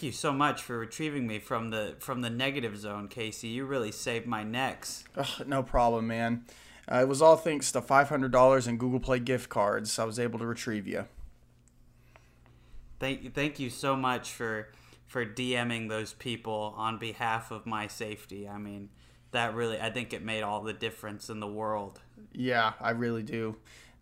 [0.00, 3.48] Thank you so much for retrieving me from the from the negative zone, Casey.
[3.48, 5.04] You really saved my necks.
[5.14, 6.46] Ugh, no problem, man.
[6.90, 9.98] Uh, it was all thanks to $500 in Google Play gift cards.
[9.98, 11.04] I was able to retrieve you.
[12.98, 14.68] Thank you, thank you so much for
[15.06, 18.48] for DMing those people on behalf of my safety.
[18.48, 18.88] I mean,
[19.32, 22.00] that really I think it made all the difference in the world.
[22.32, 23.56] Yeah, I really do.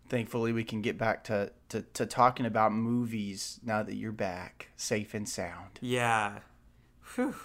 [0.09, 4.69] Thankfully, we can get back to, to, to talking about movies now that you're back,
[4.75, 5.77] safe and sound.
[5.81, 6.39] Yeah.
[7.15, 7.35] Whew.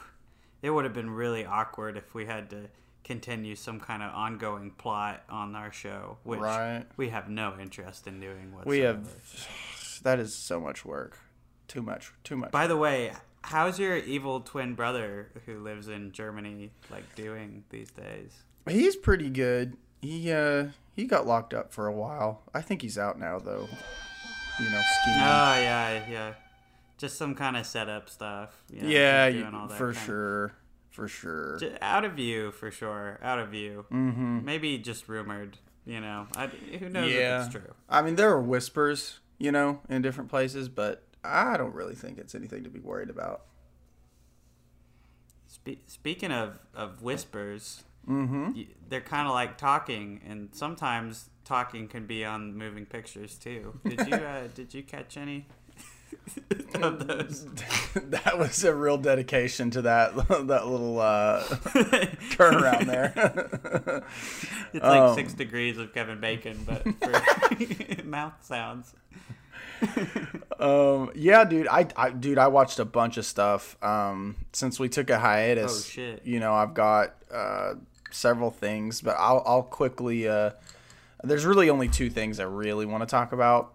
[0.62, 2.70] It would have been really awkward if we had to
[3.04, 6.86] continue some kind of ongoing plot on our show, which Right.
[6.96, 8.70] we have no interest in doing whatsoever.
[8.70, 10.00] We have.
[10.02, 11.18] That is so much work.
[11.68, 12.12] Too much.
[12.24, 12.50] Too much.
[12.50, 17.90] By the way, how's your evil twin brother who lives in Germany like doing these
[17.90, 18.32] days?
[18.66, 19.76] He's pretty good.
[20.04, 22.42] He uh he got locked up for a while.
[22.54, 23.68] I think he's out now though.
[24.60, 25.16] You know, skiing.
[25.18, 26.34] Oh yeah, yeah.
[26.98, 28.50] Just some kind of setup stuff.
[28.70, 30.52] you know, yeah, you- all that for kind of- sure.
[30.90, 31.58] For sure.
[31.82, 33.18] Out of view for sure.
[33.20, 33.84] Out of view.
[33.90, 34.44] Mm-hmm.
[34.44, 35.58] Maybe just rumored.
[35.84, 37.40] You know, I, who knows Yeah.
[37.40, 37.74] if it's true.
[37.90, 42.18] I mean, there are whispers, you know, in different places, but I don't really think
[42.18, 43.42] it's anything to be worried about.
[45.46, 48.60] Spe- speaking of of whispers, Mm-hmm.
[48.88, 53.78] they're kind of like talking, and sometimes talking can be on moving pictures too.
[53.84, 55.46] Did you uh, did you catch any
[56.74, 57.46] of those?
[57.94, 61.42] that was a real dedication to that that little uh,
[62.30, 64.02] turnaround there.
[64.72, 68.94] It's like Um, six degrees of Kevin Bacon, but for mouth sounds.
[70.58, 74.88] um, yeah, dude, I, I dude, I watched a bunch of stuff um, since we
[74.88, 75.86] took a hiatus.
[75.86, 76.22] Oh, shit.
[76.24, 77.74] You know, I've got uh,
[78.14, 80.28] several things, but I'll I'll quickly.
[80.28, 80.50] Uh,
[81.22, 83.72] there's really only two things I really want to talk about.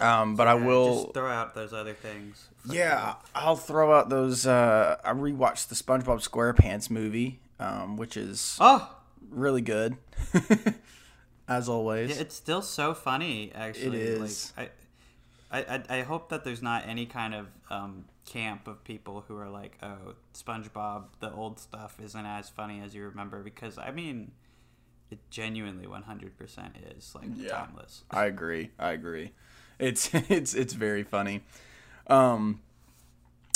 [0.00, 1.02] Um, but I will.
[1.04, 2.48] just throw out those other things.
[2.70, 4.46] Yeah, I'll throw out those.
[4.46, 8.94] Uh, I rewatched the SpongeBob SquarePants movie, um, which is Oh,
[9.30, 9.96] really good,
[11.48, 12.10] as always.
[12.10, 13.50] yeah, it's still so funny.
[13.54, 14.52] Actually, is.
[14.56, 14.72] Like,
[15.50, 19.24] I, I, I- I hope that there's not any kind of um, camp of people
[19.26, 23.78] who are like, "Oh, SpongeBob, the old stuff isn't as funny as you remember," because
[23.78, 24.32] I mean,
[25.10, 27.48] it genuinely 100% is like Yeah.
[27.66, 28.04] timeless.
[28.10, 28.70] I agree.
[28.78, 29.32] I agree.
[29.78, 31.42] It's it's it's very funny.
[32.08, 32.60] Um,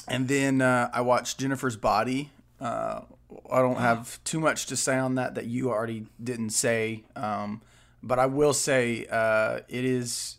[0.09, 2.31] and then uh, I watched Jennifer's Body.
[2.61, 3.03] Uh,
[3.51, 7.05] I don't have too much to say on that that you already didn't say.
[7.17, 7.63] Um,
[8.03, 10.37] but I will say uh, it is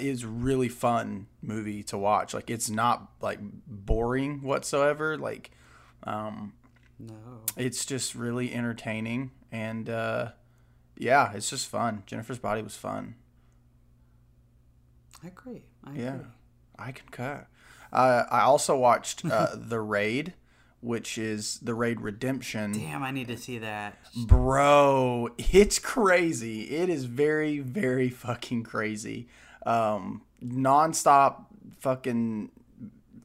[0.00, 2.34] is really fun movie to watch.
[2.34, 5.16] Like it's not like boring whatsoever.
[5.18, 5.50] Like
[6.04, 6.54] um,
[6.98, 7.14] No,
[7.56, 10.30] it's just really entertaining and uh,
[10.96, 12.02] yeah, it's just fun.
[12.06, 13.14] Jennifer's Body was fun.
[15.22, 15.64] I agree.
[15.84, 16.26] I Yeah, agree.
[16.78, 17.46] I concur.
[17.92, 20.34] Uh, I also watched uh, The Raid,
[20.80, 22.72] which is The Raid Redemption.
[22.72, 23.96] Damn, I need to see that.
[24.26, 26.62] Bro, it's crazy.
[26.64, 29.28] It is very, very fucking crazy.
[29.64, 31.46] Um, nonstop
[31.80, 32.50] fucking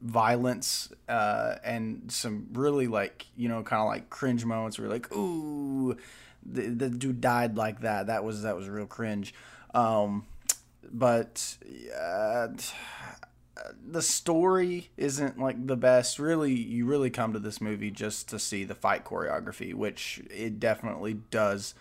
[0.01, 4.93] violence uh, and some really like you know kind of like cringe moments where you're
[4.93, 5.97] like ooh
[6.45, 8.07] the, the dude died like that.
[8.07, 9.33] That was that was real cringe.
[9.73, 10.25] Um,
[10.91, 11.57] but
[11.99, 12.47] uh,
[13.85, 16.19] the story isn't like the best.
[16.19, 20.59] Really you really come to this movie just to see the fight choreography which it
[20.59, 21.73] definitely does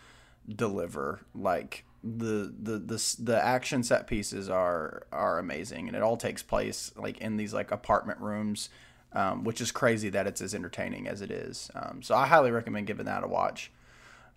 [0.48, 6.16] deliver like the the the the action set pieces are are amazing and it all
[6.16, 8.70] takes place like in these like apartment rooms
[9.14, 12.50] um, which is crazy that it's as entertaining as it is um, so i highly
[12.50, 13.70] recommend giving that a watch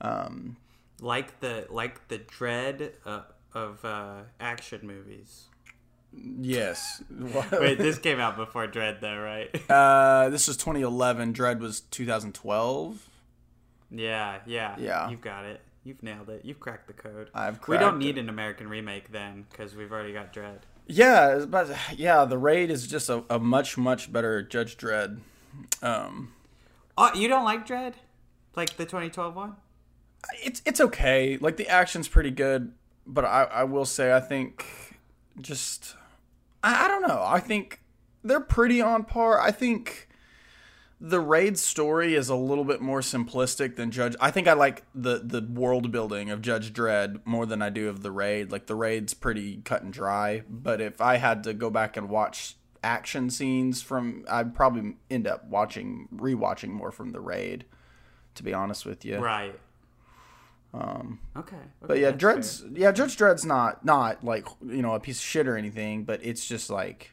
[0.01, 0.57] um,
[0.99, 3.21] Like the like the dread uh,
[3.53, 5.45] of uh, action movies.
[6.13, 7.03] yes
[7.51, 9.49] Wait, this came out before Dredd, though, right?
[9.69, 13.07] uh, this was 2011 dread was 2012
[13.93, 15.09] yeah, yeah, Yeah.
[15.09, 15.61] You've got it.
[15.83, 16.45] You've nailed it.
[16.45, 17.29] You've cracked the code.
[17.33, 20.59] I've we don't need an American remake then, because we've already got Dredd.
[20.87, 25.19] Yeah, but yeah, the raid is just a, a much much better Judge Dredd.
[25.81, 26.33] Um,
[26.97, 27.93] Oh, you don't like Dredd?
[28.55, 29.55] Like the 2012 one?
[30.43, 31.37] it's it's okay.
[31.37, 32.73] Like the action's pretty good,
[33.07, 34.65] but I I will say I think
[35.39, 35.95] just
[36.63, 37.23] I, I don't know.
[37.25, 37.79] I think
[38.23, 39.39] they're pretty on par.
[39.41, 40.09] I think
[41.03, 44.15] the raid story is a little bit more simplistic than Judge.
[44.21, 47.89] I think I like the the world building of Judge Dredd more than I do
[47.89, 48.51] of the raid.
[48.51, 52.07] Like the raid's pretty cut and dry, but if I had to go back and
[52.07, 57.65] watch action scenes from, I'd probably end up watching rewatching more from the raid.
[58.35, 59.59] To be honest with you, Right.
[60.73, 61.19] Um.
[61.35, 61.57] Okay.
[61.81, 65.47] but yeah, Dredd's yeah, Judge Dredd's not not like you know a piece of shit
[65.47, 67.11] or anything, but it's just like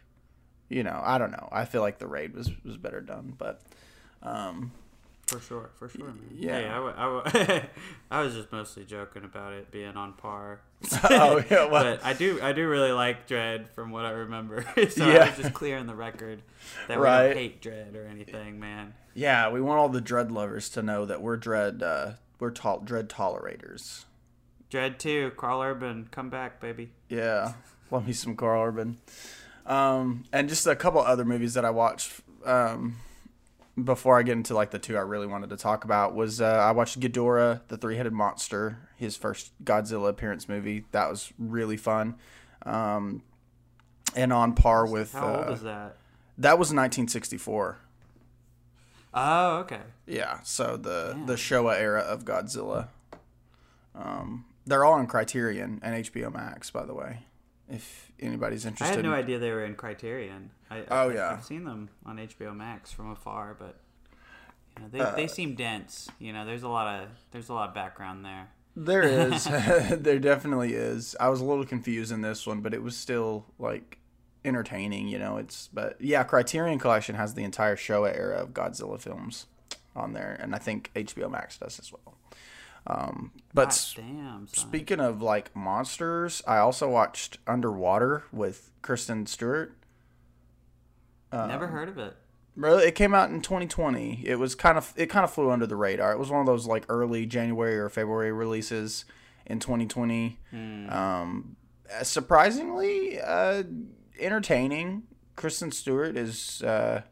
[0.69, 1.49] you know, I don't know.
[1.51, 3.63] I feel like the raid was was better done, but
[4.23, 4.73] um,
[5.27, 6.07] For sure, for sure.
[6.07, 6.19] Man.
[6.35, 6.59] Yeah.
[6.61, 7.61] Hey, I, w- I, w-
[8.11, 10.61] I was just mostly joking about it being on par.
[11.11, 14.65] Oh, yeah, well- but I do I do really like Dredd from what I remember.
[14.91, 15.27] so I Yeah.
[15.31, 16.43] was just clearing the record
[16.89, 17.29] that we Right.
[17.29, 18.95] don't hate Dredd or anything, man.
[19.15, 22.81] yeah, we want all the dread lovers to know that we're dread uh, we're tol-
[22.81, 24.05] dread tolerators.
[24.71, 26.91] Dredd too, Karl Urban, come back, baby.
[27.09, 27.55] Yeah,
[27.91, 28.99] love me some Karl Urban.
[29.67, 32.97] Um, and just a couple other movies that I watched um,
[33.85, 36.47] before I get into like the two I really wanted to talk about was uh,
[36.47, 40.85] I watched Ghidorah, the three-headed monster, his first Godzilla appearance movie.
[40.93, 42.17] That was really fun.
[42.67, 43.23] Um,
[44.17, 45.97] and on par with How uh, old is that?
[46.39, 47.79] that was 1964.
[49.15, 49.81] Oh, okay.
[50.07, 51.25] Yeah, so the Yeah.
[51.27, 52.89] the Showa era of Godzilla.
[53.95, 57.21] Um, they're all on Criterion and HBO Max, by the way.
[57.69, 58.93] If anybody's interested.
[58.93, 60.51] I had no idea they were in Criterion.
[60.71, 61.31] I, Oh, I, yeah.
[61.33, 63.77] I've seen them on HBO Max from afar, but
[64.77, 66.09] you know, they, Uh, they seem dense.
[66.19, 68.49] You know, there's a lot of there's a lot of background there.
[68.77, 69.45] There is.
[69.91, 71.17] there definitely is.
[71.19, 73.99] I was a little confused in this one, but it was still like
[74.45, 75.37] entertaining, you know.
[75.39, 79.47] It's but yeah, Criterion Collection has the entire Showa era of Godzilla films
[79.97, 82.18] on there, and I think HBO Max does as well.
[82.87, 84.47] Um, but s- damn.
[84.49, 89.75] Speaking of like monsters, I also watched Underwater with Kristen Stewart.
[91.33, 92.17] Never heard of it.
[92.57, 94.23] Bro, it came out in 2020.
[94.27, 96.13] It was kind of it kind of flew under the radar.
[96.13, 99.05] It was one of those like early January or February releases
[99.47, 100.39] in 2020.
[100.89, 101.57] Um,
[101.95, 103.63] uh, surprisingly uh,
[104.19, 105.05] entertaining.
[105.37, 107.03] Kristen Stewart is, uh,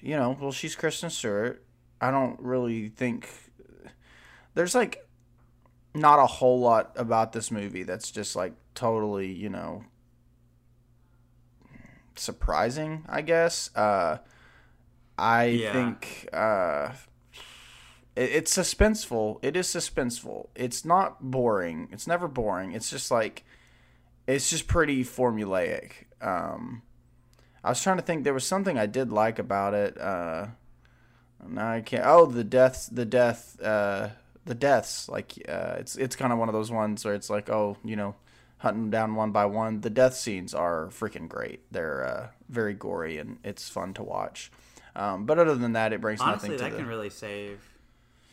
[0.00, 1.64] you know, well, she's Kristen Stewart.
[2.00, 3.28] I don't really think
[4.60, 5.08] there's like
[5.94, 9.84] not a whole lot about this movie that's just like totally, you know,
[12.14, 13.74] surprising, I guess.
[13.74, 14.18] Uh,
[15.16, 15.72] I Yeah.
[15.72, 16.92] think uh,
[18.14, 19.38] it, it's suspenseful.
[19.42, 20.48] It is suspenseful.
[20.54, 21.88] It's not boring.
[21.90, 22.72] It's never boring.
[22.72, 23.44] It's just like
[24.26, 26.04] it's just pretty formulaic.
[26.20, 26.82] Um,
[27.64, 28.24] I was trying to think.
[28.24, 29.98] There was something I did like about it.
[29.98, 30.48] Uh,
[31.48, 32.04] now I can't.
[32.04, 32.88] Oh, the deaths.
[32.88, 33.58] The death.
[33.58, 34.10] Uh,
[34.44, 35.08] the deaths.
[35.08, 37.96] Like uh, it's it's kind of one of those ones where it's like, oh, you
[37.96, 38.14] know,
[38.58, 39.80] hunting them down one by one.
[39.80, 41.60] The death scenes are freaking great.
[41.70, 44.50] They're uh, very gory and it's fun to watch.
[44.96, 46.76] Um, but other than that, it brings Honestly, nothing to that the.
[46.78, 47.60] can really save.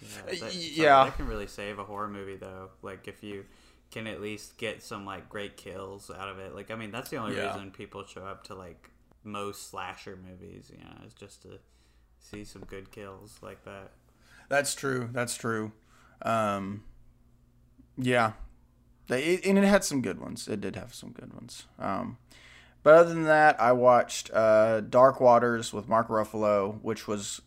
[0.01, 1.03] Yeah, that, yeah.
[1.05, 2.69] that can really save a horror movie though.
[2.81, 3.45] Like if you
[3.91, 6.53] can at least get some like great kills out of it.
[6.55, 7.53] Like I mean, that's the only Yeah.
[7.53, 8.89] reason people show up to like
[9.23, 10.71] most slasher movies.
[10.71, 11.59] You know, is just to
[12.19, 13.91] see some good kills like that.
[14.49, 15.09] That's true.
[15.11, 15.71] That's true.
[16.21, 16.83] Um,
[17.97, 18.33] yeah,
[19.07, 20.47] They- and it had some good ones.
[20.47, 21.65] It did have some good ones.
[21.79, 22.17] Um,
[22.83, 27.41] but other than that, I watched uh, Dark Waters with Mark Ruffalo, which was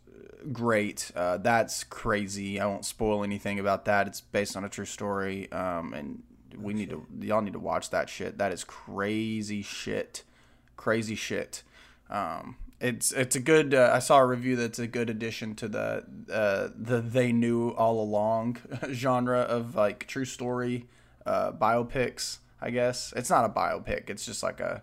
[0.52, 1.10] great.
[1.14, 2.58] Uh, that's crazy.
[2.58, 4.06] I won't spoil anything about that.
[4.06, 6.22] It's based on a true story, um, and
[6.58, 8.38] we need to y'all need to watch that shit.
[8.38, 10.24] That is crazy shit.
[10.76, 11.62] Crazy shit.
[12.08, 13.74] Um, it's it's a good.
[13.74, 17.70] Uh, I saw a review that's a good addition to the uh, the they knew
[17.70, 18.58] all along
[18.92, 20.86] genre of like true story
[21.26, 22.38] uh, biopics.
[22.60, 24.08] I guess it's not a biopic.
[24.08, 24.82] It's just like a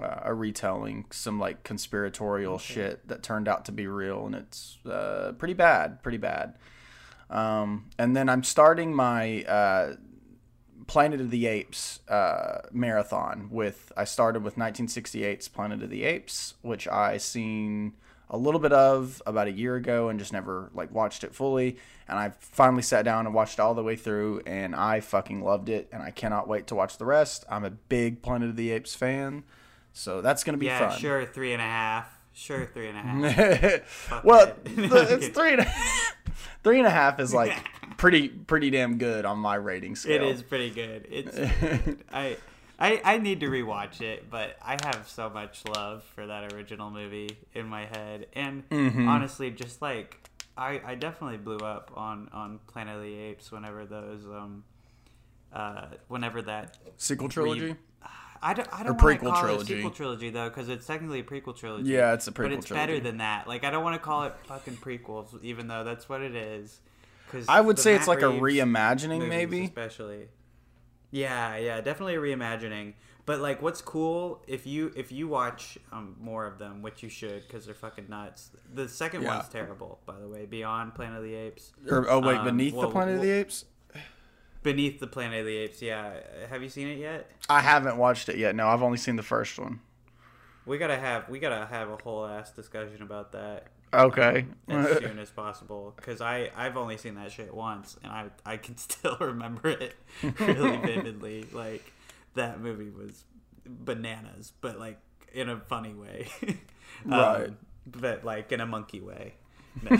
[0.00, 4.78] uh, a retelling, some like conspiratorial shit that turned out to be real, and it's
[4.86, 6.54] uh, pretty bad, pretty bad.
[7.28, 9.94] Um, and then I'm starting my uh,
[10.90, 13.92] Planet of the Apes uh, marathon with.
[13.96, 17.92] I started with 1968's Planet of the Apes, which I seen
[18.28, 21.76] a little bit of about a year ago and just never like watched it fully.
[22.08, 25.68] And I finally sat down and watched all the way through, and I fucking loved
[25.68, 27.44] it, and I cannot wait to watch the rest.
[27.48, 29.44] I'm a big Planet of the Apes fan,
[29.92, 30.98] so that's gonna be Yeah, fun.
[30.98, 32.18] sure, three and a half.
[32.32, 34.22] Sure, three and a half.
[34.24, 34.56] well, it.
[34.66, 35.72] it's three and a
[36.64, 37.52] three and a half is like
[38.00, 40.22] pretty pretty damn good on my rating scale.
[40.22, 41.06] It is pretty good.
[41.10, 41.36] It's
[42.12, 42.36] I,
[42.78, 46.90] I I need to rewatch it, but I have so much love for that original
[46.90, 49.06] movie in my head, and Mm-hmm.
[49.08, 50.16] honestly, just like
[50.56, 54.64] I I definitely blew up on on Planet of the Apes whenever those um
[55.52, 57.76] uh whenever that sequel trilogy.
[58.42, 59.74] I don't, I don't Or want to call trilogy.
[59.74, 61.90] it a sequel trilogy though, because it's technically a prequel trilogy.
[61.90, 62.36] Yeah, it's a prequel.
[62.44, 62.92] but it's trilogy.
[62.94, 63.46] better than that.
[63.46, 66.80] Like I don't want to call it fucking prequels, even though that's what it is.
[67.30, 69.64] Cause I would say it's Matt like a reimagining, maybe.
[69.64, 70.28] especially.
[71.10, 72.94] Yeah, yeah, definitely a reimagining.
[73.26, 77.08] But like, what's cool if you if you watch um, more of them, which you
[77.08, 78.50] should, because they're fucking nuts.
[78.74, 79.36] The second Yeah.
[79.36, 80.46] one's terrible, by the way.
[80.46, 83.30] Beyond Planet of the Apes, Or, oh wait, Um, beneath well, the Planet of the
[83.30, 83.66] Apes.
[84.62, 85.80] Beneath the Planet of the Apes.
[85.80, 86.12] Yeah,
[86.48, 87.30] have you seen it yet?
[87.48, 88.54] I haven't watched it yet.
[88.54, 89.80] No, I've only seen the first one.
[90.66, 94.46] we gotta have we gotta have a whole ass discussion about that Okay.
[94.68, 98.56] as soon as possible because I I've only seen that shit once and I I
[98.56, 99.96] can still remember it
[100.38, 101.46] really vividly.
[101.52, 101.92] Like
[102.34, 103.24] that movie was
[103.66, 104.98] bananas, but like
[105.32, 106.28] in a funny way,
[107.06, 107.52] Um, Right.
[107.86, 109.34] But like in a monkey way.
[109.82, 109.96] No.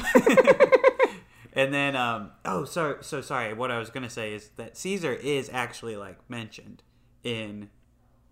[1.53, 3.53] and then um oh so so sorry.
[3.55, 6.83] What I was gonna say is that Caesar is actually like mentioned
[7.25, 7.71] in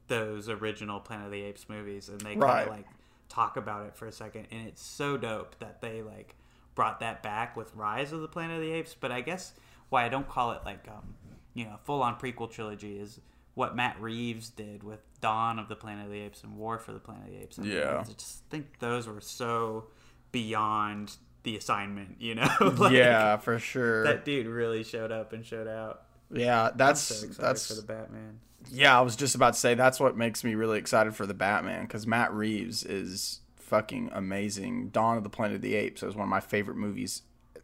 [0.09, 2.63] those original Planet of the Apes movies, and they kind Right.
[2.67, 2.87] of like
[3.29, 6.35] talk about it for a second, and it's so dope that they like
[6.75, 8.95] brought that back with Rise of the Planet of the Apes.
[8.99, 9.53] But I guess
[9.89, 11.15] why I don't call it like um
[11.55, 13.21] you know full on prequel trilogy is
[13.55, 16.93] what Matt Reeves did with Dawn of the Planet of the Apes and War for
[16.93, 17.59] the Planet of the Apes.
[17.59, 18.05] And Yeah.
[18.09, 19.89] I just think those were so
[20.31, 22.49] beyond the assignment, you know?
[22.77, 24.05] Like, yeah, for sure.
[24.05, 26.03] That dude really showed up and showed out.
[26.33, 28.41] Yeah, that's So that's for the Batman.
[28.71, 31.35] Yeah, I was just about to say that's what makes me really excited for the
[31.35, 34.89] Batman because Matt Reeves is fucking amazing.
[34.89, 37.23] Dawn of the Planet of the Apes is one of my favorite movies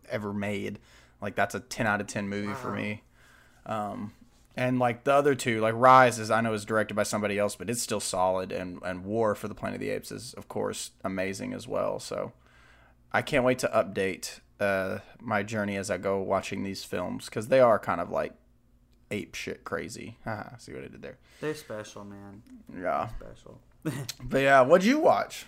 [0.08, 0.78] ever made.
[1.20, 3.02] Like that's a ten out of ten movie for me.
[3.66, 4.12] Um,
[4.56, 7.56] and like the other two, like Rise is I know is directed by somebody else,
[7.56, 8.52] but it's still solid.
[8.52, 11.98] And and War for the Planet of the Apes is of course amazing as well.
[11.98, 12.32] So
[13.12, 17.48] I can't wait to update uh, my journey as I go watching these films because
[17.48, 18.32] they are kind of like
[19.10, 20.16] ape shit crazy.
[20.24, 21.18] Haha, See what I did there?
[21.40, 22.42] They're special, man.
[22.76, 23.08] Yeah.
[23.20, 23.58] Special.
[24.22, 25.44] But yeah, what'd you watch?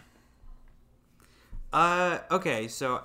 [1.73, 3.03] Uh, okay, so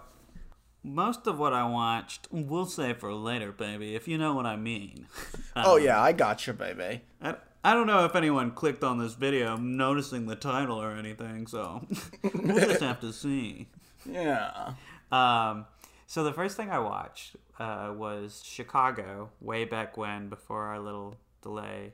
[0.84, 4.56] most of what I watched, we'll save for later, baby, if you know what I
[4.56, 5.08] mean.
[5.54, 7.02] Oh yeah, I got you, baby.
[7.22, 11.46] I, I don't know if anyone clicked on this video noticing the title or anything,
[11.46, 11.86] so
[12.34, 13.68] we'll just have to see.
[14.10, 14.76] Yeah.
[15.12, 15.66] Um,
[16.12, 21.16] so the first thing I watched uh, was Chicago, way back when, before our little
[21.42, 21.94] delay.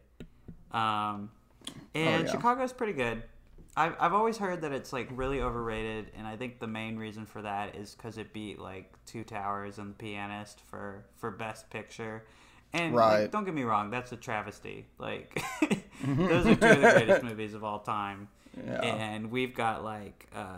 [0.71, 1.29] Um,
[1.93, 2.31] and Oh, yeah.
[2.31, 3.21] Chicago's pretty good.
[3.75, 7.27] I've, I've always heard that it's like really overrated, and I think the main reason
[7.27, 11.69] for that is because it beat like Two Towers and The Pianist for for Best
[11.69, 12.25] Picture.
[12.73, 13.31] And like, Right.
[13.31, 14.87] don't get me wrong, that's a travesty.
[14.97, 15.39] Like
[16.07, 18.29] those are two of the greatest movies of all time
[18.65, 18.81] Yeah.
[18.81, 20.57] and we've got like uh,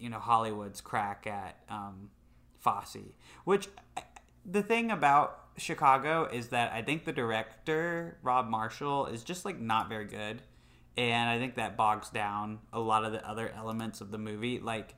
[0.00, 2.10] you know Hollywood's crack at um,
[2.60, 3.12] Fosse.
[3.44, 3.68] Which
[4.44, 9.58] the thing about Chicago is that I think the director Rob Marshall is just like
[9.60, 10.42] not very good,
[10.96, 14.58] and I think that bogs down a lot of the other elements of the movie.
[14.60, 14.94] Like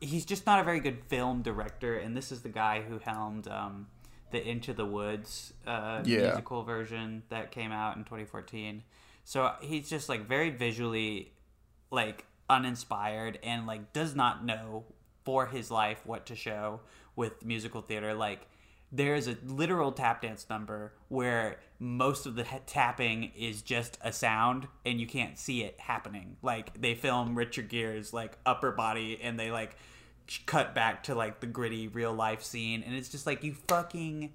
[0.00, 3.48] he's just not a very good film director, and this is the guy who helmed.
[3.48, 3.88] Um,
[4.32, 6.22] the Into the Woods uh, Yeah.
[6.22, 8.82] musical version that came out in 2014.
[9.22, 11.32] So he's just like very visually
[11.92, 14.84] like uninspired and like does not know
[15.26, 16.80] for his life what to show
[17.14, 18.46] with musical theater like
[18.92, 24.12] there's a literal tap dance number where most of the he- tapping is just a
[24.12, 29.18] sound and you can't see it happening like they film richard gere's like upper body
[29.22, 29.76] and they like
[30.46, 34.32] cut back to like the gritty real life scene and it's just like you fucking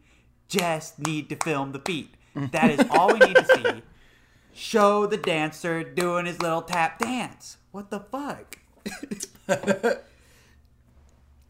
[0.48, 2.14] just need to film the beat
[2.52, 3.82] that is all we need to see
[4.54, 7.58] show the dancer doing his little tap dance.
[7.72, 8.58] What the fuck?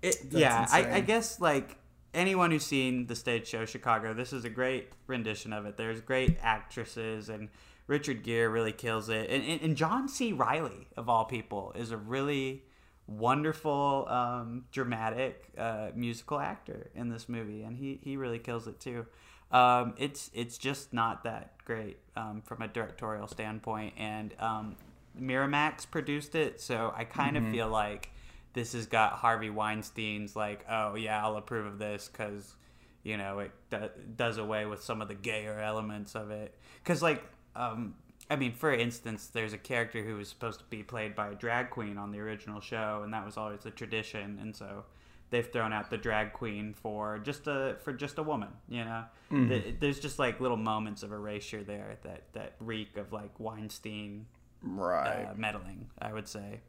[0.02, 1.78] it, yeah, I, I guess like
[2.14, 5.78] anyone who's seen the stage show Chicago, this is a great rendition of it.
[5.78, 7.50] There's great actresses and
[7.88, 10.32] Richard Gere really kills it, and, and, and John C.
[10.32, 12.64] Reilly of all people is a really
[13.06, 18.80] wonderful, um, dramatic uh, musical actor in this movie, and he, he really kills it
[18.80, 19.06] too.
[19.52, 24.78] Um, it's it's just not that great um, from a directorial standpoint, and um,
[25.20, 28.12] Miramax produced it, so I kind of feel like
[28.54, 32.56] this has got Harvey Weinstein's like, oh yeah, I'll approve of this because
[33.04, 36.56] you know it do- does away with some of the gayer elements of it.
[36.84, 37.24] Because like,
[37.56, 37.96] um,
[38.30, 41.36] I mean, for instance, there's a character who was supposed to be played by a
[41.36, 44.86] drag queen on the original show, and that was always a tradition, and so
[45.32, 48.50] they've thrown out the drag queen for just a for just a woman.
[48.70, 53.12] You know, Th- there's just like little moments of erasure there that that reek of
[53.14, 54.26] like Weinstein
[54.64, 55.26] Right.
[55.26, 55.88] uh, meddling.
[56.00, 56.60] I would say.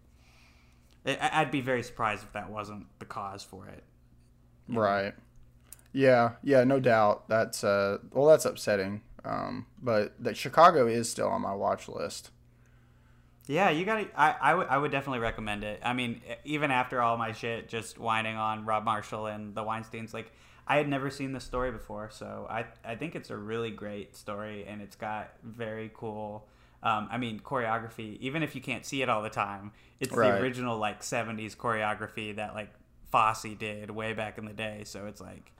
[1.07, 3.85] I- I'd be very surprised if that wasn't the cause for it.
[4.69, 5.15] Right.
[5.93, 7.29] Yeah, yeah, no doubt.
[7.29, 9.03] That's uh well that's upsetting.
[9.25, 12.31] Um but that Chicago is still on my watch list.
[13.47, 14.07] Yeah, you gotta.
[14.15, 15.81] I, I, would, definitely recommend it.
[15.85, 20.15] I mean, even after all my shit, just whining on Rob Marshall and the Weinsteins,
[20.15, 20.31] like
[20.67, 24.17] I had never seen this story before, so I, I think it's a really great
[24.17, 26.47] story, and it's got very cool.
[26.83, 28.19] Um, I mean, choreography.
[28.21, 30.33] Even if you can't see it all the time, it's Right.
[30.35, 32.71] the original like '70s choreography that like
[33.11, 34.83] Fosse did way back in the day.
[34.85, 35.53] So it's like,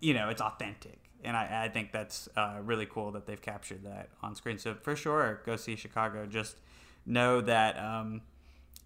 [0.00, 0.98] you know, it's authentic.
[1.24, 4.56] And I, I think that's uh, really cool that they've captured that on screen.
[4.58, 6.26] So for sure, go see Chicago.
[6.26, 6.56] Just
[7.04, 8.22] know that um,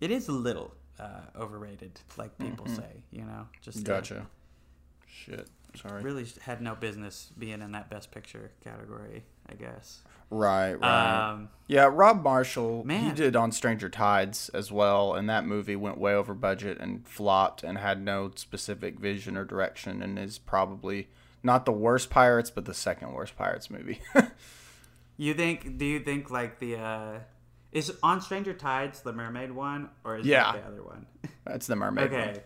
[0.00, 2.76] it is a little uh, overrated, like people Mm-hmm.
[2.76, 3.02] say.
[3.12, 4.26] You know, just uh, Gotcha.
[5.06, 5.48] Shit.
[5.80, 6.02] Sorry.
[6.02, 9.24] really had no business being in that best picture category.
[9.48, 10.00] I guess.
[10.30, 11.30] Right, right.
[11.32, 13.10] Um, yeah, Rob Marshall, man.
[13.10, 17.06] he did On Stranger Tides as well, and that movie went way over budget and
[17.06, 21.08] flopped and had no specific vision or direction and is probably
[21.42, 24.00] not the worst Pirates, but the second worst Pirates movie.
[25.16, 25.78] you think?
[25.78, 27.18] Do you think like the uh,
[27.72, 30.52] is on Stranger Tides the mermaid one, or is Yeah.
[30.52, 31.06] that the other one?
[31.44, 32.20] That's the mermaid one.
[32.20, 32.32] okay.
[32.38, 32.42] Y-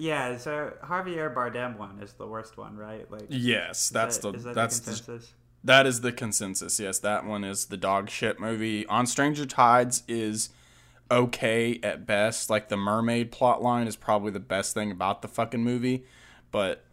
[0.00, 3.10] Yeah, so Javier Bardem one is the worst one, right?
[3.10, 5.24] Like, Yes, that's that- the that that's the the,
[5.64, 6.78] that is the consensus.
[6.78, 8.86] Yes, that one is the dog shit movie.
[8.86, 10.50] On Stranger Tides is
[11.10, 12.48] okay at best.
[12.48, 16.04] Like the mermaid plot line is probably the best thing about the fucking movie,
[16.52, 16.84] but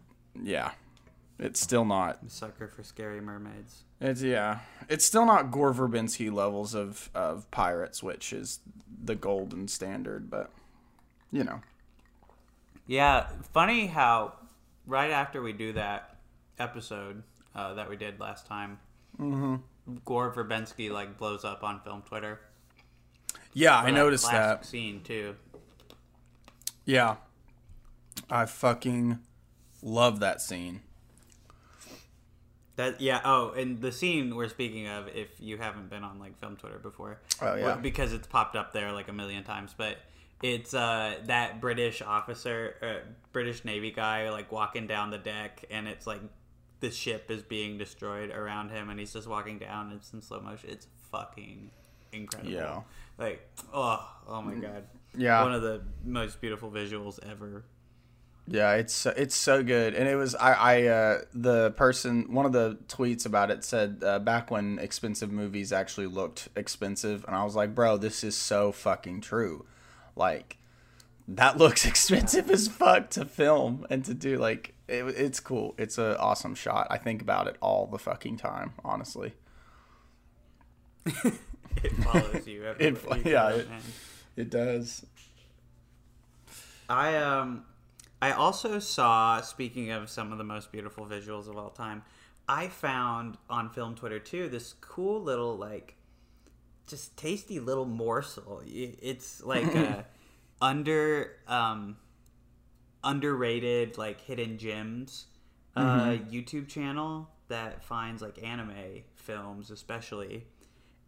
[0.42, 0.72] yeah,
[1.38, 2.18] it's still not.
[2.26, 3.84] Sucker for scary mermaids.
[4.00, 8.58] It's yeah, it's still not Gore Verbinski levels of of Pirates, which is
[9.04, 10.50] the golden standard, but
[11.30, 11.60] you know.
[12.86, 14.34] Yeah, funny how
[14.86, 16.16] right after we do that
[16.58, 17.22] episode
[17.54, 18.78] uh, that we did last time,
[19.18, 19.56] Mm-hmm.
[20.04, 22.40] Gore Verbinski like blows up on film Twitter.
[23.54, 24.66] Yeah, For I noticed that.
[24.66, 25.36] scene too.
[26.84, 27.16] Yeah,
[28.28, 29.20] I fucking
[29.82, 30.80] love that scene.
[32.76, 33.20] That yeah.
[33.24, 36.78] Oh, and the scene we're speaking of, if you haven't been on like film Twitter
[36.78, 39.74] before, Oh, yeah, because it's popped up there like a million times.
[39.76, 39.96] But
[40.42, 45.88] it's uh that British officer, uh, British Navy guy, like walking down the deck, and
[45.88, 46.20] it's like
[46.80, 49.92] the ship is being destroyed around him, and he's just walking down.
[49.92, 50.70] It's in slow motion.
[50.70, 51.70] It's fucking
[52.12, 52.52] incredible.
[52.52, 52.80] Yeah.
[53.18, 54.84] Like oh oh my god.
[55.16, 55.42] Yeah.
[55.42, 57.64] One of the most beautiful visuals ever.
[58.48, 62.46] Yeah, it's so- it's so good, and it was I I uh, the person one
[62.46, 67.34] of the tweets about it said uh, back when expensive movies actually looked expensive, and
[67.34, 69.64] I was like, bro, this is so fucking true,
[70.16, 70.56] like
[71.28, 75.74] that looks expensive as fuck to film and to do like it, it's cool.
[75.78, 76.86] It's an awesome shot.
[76.90, 79.32] I think about it all the fucking time, honestly.
[81.84, 82.64] It follows you.
[82.78, 83.68] It- everywhere you yeah, it-
[84.36, 85.04] It does.
[86.88, 87.64] I um
[88.22, 92.02] I also saw speaking of some of the most beautiful visuals of all time,
[92.48, 95.95] I found on film Twitter too this cool little like
[96.86, 98.62] just tasty little morsel.
[98.66, 100.06] It's like a
[100.60, 101.96] under um
[103.04, 105.26] underrated like hidden gems
[105.76, 110.44] uh YouTube channel that finds like anime films especially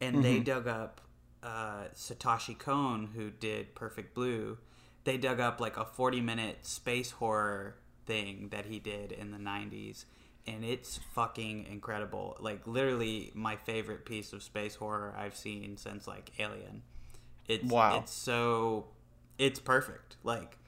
[0.00, 1.00] and they dug up
[1.42, 4.58] uh, Satoshi Kon, who did Perfect Blue.
[5.04, 9.38] They dug up like a 40 minute space horror thing that he did in the
[9.38, 10.04] 90s,
[10.48, 12.36] and it's fucking incredible.
[12.40, 16.82] Like, literally, my favorite piece of space horror I've seen since like Alien.
[17.46, 17.98] It's, Wow.
[17.98, 18.86] It's so.
[19.38, 20.16] It's perfect.
[20.24, 20.58] Like,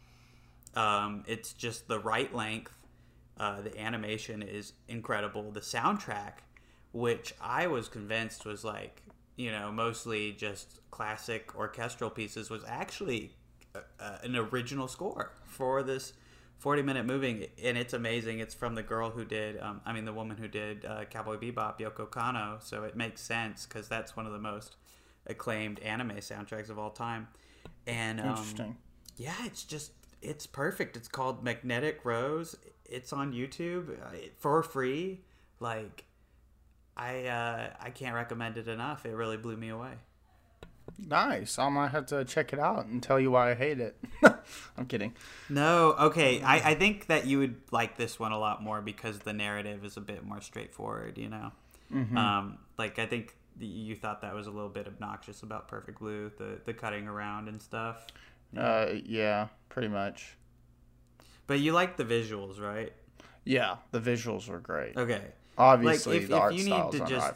[0.74, 2.72] um, it's just the right length.
[3.38, 5.50] Uh, the animation is incredible.
[5.50, 6.34] The soundtrack,
[6.92, 9.02] which I was convinced was like,
[9.36, 13.32] you know, mostly just classic orchestral pieces, was actually
[13.74, 16.12] uh, uh, an original score for this
[16.60, 17.48] 40 minute movie.
[17.62, 18.38] And it's amazing.
[18.38, 21.36] It's from the girl who did, um, I mean, the woman who did uh, Cowboy
[21.36, 22.62] Bebop, Yoko Kanno.
[22.62, 24.76] So it makes sense because that's one of the most
[25.26, 27.28] acclaimed anime soundtracks of all time.
[27.86, 28.76] And um, Interesting.
[29.16, 29.92] yeah, it's just
[30.22, 30.96] it's perfect.
[30.96, 32.56] It's called Magnetic Rose.
[32.84, 35.20] It's on YouTube uh, for free.
[35.60, 36.04] Like
[36.96, 39.06] I uh I can't recommend it enough.
[39.06, 39.92] It really blew me away.
[40.98, 41.58] Nice.
[41.58, 43.96] I might have to check it out and tell you why I hate it.
[44.76, 45.14] I'm kidding.
[45.48, 46.42] No, okay.
[46.42, 49.84] I, I think that you would like this one a lot more because the narrative
[49.84, 51.52] is a bit more straightforward, you know?
[52.16, 55.98] Um, like, I think the- you thought that was a little bit obnoxious about Perfect
[55.98, 58.06] Blue, the, the cutting around and stuff.
[58.56, 60.36] Uh, yeah, pretty much.
[61.46, 62.92] But you like the visuals, right?
[63.44, 64.96] Yeah, the visuals were great.
[64.96, 65.22] Okay.
[65.58, 67.34] Obviously, if- the if art you need style is to just-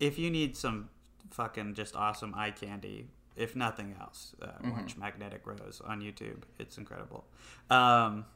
[0.00, 0.88] if you need some
[1.34, 4.70] fucking just awesome eye candy, if nothing else, uh, Mm-hmm.
[4.70, 6.42] watch Magnetic Rose on YouTube.
[6.58, 7.24] It's incredible.
[7.70, 8.26] Um,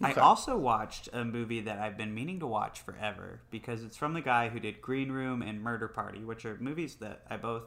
[0.00, 4.14] I also watched a movie that I've been meaning to watch forever because it's from
[4.14, 7.64] the guy who did Green Room and Murder Party, which are movies that I both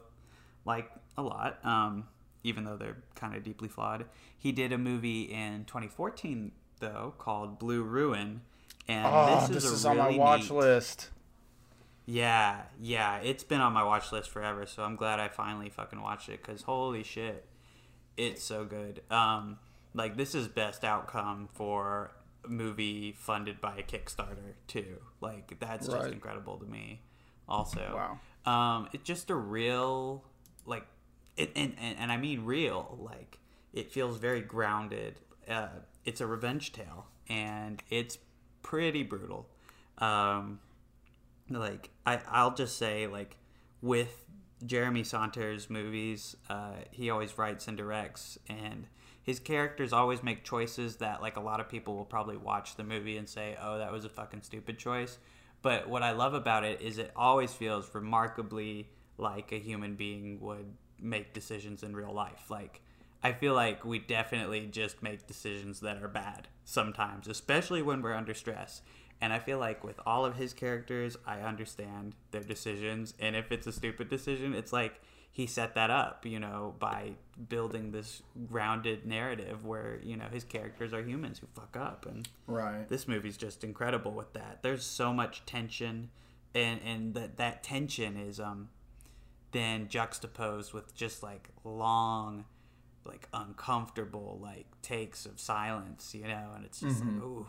[0.64, 2.04] like a lot, um,
[2.42, 4.06] even though they're kind of deeply flawed.
[4.38, 8.40] He did a movie in 2014 though called Blue Ruin,
[8.88, 11.10] and Oh, this this is, is, a on my watch neat- list.
[12.06, 16.00] Yeah, yeah, it's been on my watch list forever, so I'm glad I finally fucking
[16.00, 17.46] watched it because holy shit,
[18.16, 19.02] it's so good.
[19.10, 19.58] Um,
[19.94, 22.12] like this is best outcome for
[22.44, 24.96] a movie funded by a Kickstarter too.
[25.20, 26.00] Like that's Right.
[26.02, 27.02] just incredible to me.
[27.48, 28.50] Also, Wow.
[28.52, 30.24] um, it's just a real
[30.66, 30.86] like
[31.36, 32.98] it, and, and and I mean real.
[33.00, 33.38] Like
[33.72, 35.20] it feels very grounded.
[35.48, 35.68] Uh,
[36.04, 38.18] it's a revenge tale, and it's
[38.62, 39.48] pretty brutal.
[39.98, 40.60] Um,
[41.50, 43.36] like I, I'll just say like
[43.80, 44.24] with
[44.64, 48.86] Jeremy Saulnier movies, uh, he always writes and directs, and
[49.22, 52.84] his characters always make choices that like a lot of people will probably watch the
[52.84, 55.18] movie and say, "Oh, that was a fucking stupid choice."
[55.62, 60.40] But what I love about it is it always feels remarkably like a human being
[60.40, 62.50] would make decisions in real life.
[62.50, 62.80] Like
[63.22, 68.14] I feel like we definitely just make decisions that are bad sometimes, especially when we're
[68.14, 68.82] under stress.
[69.22, 73.14] And I feel like with all of his characters, I understand their decisions.
[73.20, 77.12] And if it's a stupid decision, it's like he set that up, you know, by
[77.48, 82.04] building this grounded narrative where, you know, his characters are humans who fuck up.
[82.04, 82.88] And Right.
[82.88, 84.64] this movie's just incredible with that.
[84.64, 86.10] There's so much tension
[86.54, 88.68] and and that that tension is um
[89.52, 92.44] then juxtaposed with just like long
[93.04, 97.46] like uncomfortable like takes of silence, you know, and it's just like ooh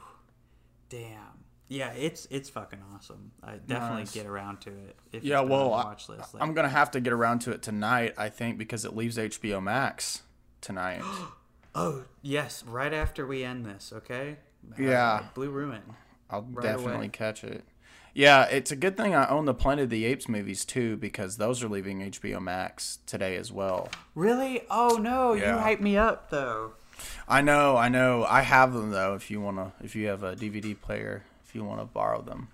[0.88, 1.45] damn.
[1.69, 3.32] Yeah, it's it's fucking awesome.
[3.43, 4.13] I definitely Nice.
[4.13, 4.95] get around to it.
[5.12, 6.36] If Yeah, it's been on well, watch list.
[6.39, 8.13] I'm gonna have to get around to it tonight.
[8.17, 10.23] I think because it leaves HBO Max
[10.62, 11.02] tonight.
[11.76, 14.38] oh yes, right after we end this, okay?
[14.78, 15.13] Yeah.
[15.13, 15.82] Uh, Blue Ruin.
[16.30, 17.08] I'll Right definitely away.
[17.10, 17.63] catch it.
[18.15, 21.38] Yeah, it's a good thing I own the Planet of the Apes movies too because
[21.38, 23.89] those are leaving HBO Max today as well.
[24.13, 24.62] Really?
[24.69, 25.56] Oh no, Yeah.
[25.58, 26.73] you hyped me up though.
[27.28, 28.23] I know, I know.
[28.30, 29.15] I have them though.
[29.15, 32.47] If you wanna, if you have a DVD player, if you wanna borrow them.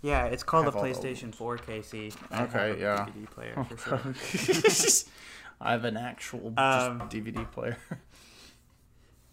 [0.00, 2.12] Yeah, it's called the have all the PlayStation 4, Casey.
[2.30, 3.06] I have Okay, a yeah.
[3.08, 5.04] DVD player for sure.
[5.60, 6.58] I have an actual just
[6.90, 7.76] Um, DVD player.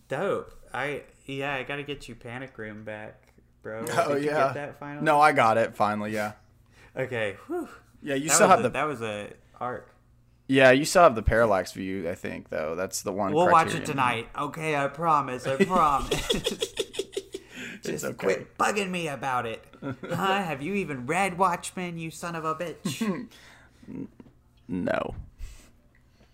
[0.08, 0.52] Dope.
[0.74, 3.28] I yeah, I gotta get you Panic Room back,
[3.62, 3.86] bro.
[3.96, 4.52] Oh Did yeah.
[4.54, 5.06] that finally?
[5.06, 6.12] No, I got it finally.
[6.12, 6.32] Yeah.
[6.98, 7.36] Okay.
[7.46, 7.70] Whew.
[8.02, 8.70] Yeah, you That still have a, the.
[8.70, 9.90] that was a arc.
[10.48, 12.10] Yeah, you still have the parallax view.
[12.10, 12.74] I think though.
[12.76, 13.34] That's the one.
[13.34, 14.30] We'll watch it tonight.
[14.36, 15.46] Okay, I promise.
[15.46, 16.74] I promise.
[17.86, 18.16] Just okay.
[18.16, 19.64] quit bugging me about it.
[20.10, 20.42] Huh?
[20.42, 23.28] Have you even read Watchmen, you son of a bitch?
[24.68, 25.14] No.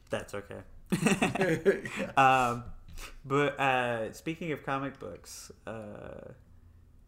[0.09, 0.61] That's okay.
[2.15, 2.63] um,
[3.25, 6.31] but uh, speaking of comic books, uh,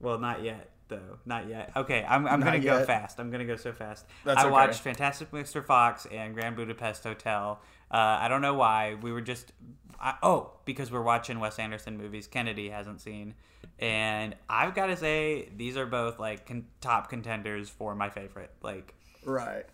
[0.01, 1.17] well, not yet though.
[1.25, 1.71] Not yet.
[1.75, 3.19] Okay, I'm, I'm Not gonna go fast.
[3.19, 4.05] I'm gonna go so fast.
[4.23, 4.51] That's I okay.
[4.51, 5.65] watched Fantastic Mr.
[5.65, 7.61] Fox and Grand Budapest Hotel.
[7.93, 8.95] Uh, I don't know why.
[9.01, 9.53] We were just
[10.01, 12.25] I, oh because we're watching Wes Anderson movies.
[12.27, 13.35] Kennedy hasn't seen,
[13.79, 18.51] and I've got to say these are both like con- top contenders for my favorite.
[18.63, 19.65] Like Right.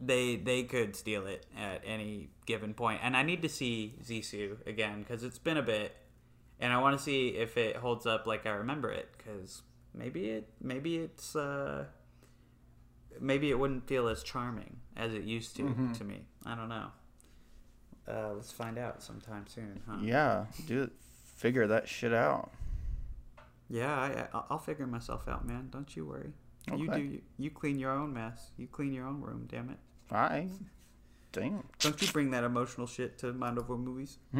[0.00, 3.00] they they could steal it at any given point.
[3.04, 5.94] and i need to see Zissou again because it's been a bit
[6.58, 9.62] and i want to see if it holds up like i remember it because
[9.94, 11.84] maybe it maybe it's uh
[13.20, 15.62] maybe it wouldn't feel as charming as it used to
[15.96, 16.88] to me i don't know
[18.08, 20.90] uh, let's find out sometime soon huh Yeah, do
[21.36, 22.50] figure that shit out.
[23.68, 26.32] yeah I, i'll figure myself out man don't you worry
[26.76, 29.78] you do you, you clean your own mess you clean your own room damn it
[30.10, 30.48] I
[31.32, 31.62] damn.
[31.80, 34.18] Don't you bring that emotional shit to Mind Over Movies?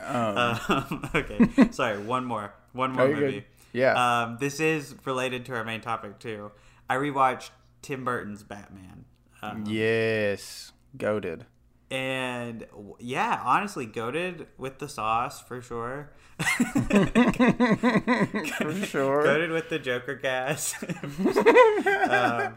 [0.00, 1.98] Um, Um, okay, sorry.
[1.98, 2.52] One more.
[2.72, 3.24] One more you're good.
[3.26, 3.44] movie.
[3.72, 4.22] yeah.
[4.24, 6.50] Um, this is related to our main topic too.
[6.90, 7.50] I rewatched
[7.82, 9.04] Tim Burton's Batman.
[9.52, 10.72] Um, yes.
[10.96, 11.46] Goaded.
[11.90, 12.66] And
[12.98, 16.10] yeah, honestly, goaded with the sauce for sure.
[18.58, 19.22] For sure.
[19.22, 20.74] Goaded with the Joker gas.
[22.10, 22.56] um,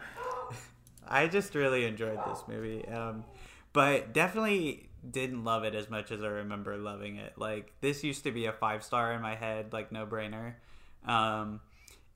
[1.06, 3.24] I just really enjoyed this movie, um,
[3.72, 7.34] but definitely didn't love it as much as I remember loving it.
[7.36, 10.54] Like this used to be a five star in my head, like no brainer.
[11.06, 11.60] Um,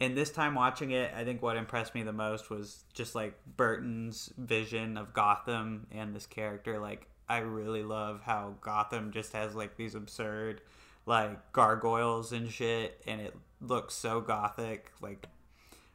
[0.03, 3.39] and this time watching it, I think what impressed me the most was just like
[3.57, 6.81] Burton's vision of Gotham and this character.
[6.81, 10.61] Like I really love how Gotham just has like these absurd
[11.07, 14.91] like gargoyles and shit, and it looks so gothic.
[15.01, 15.27] Like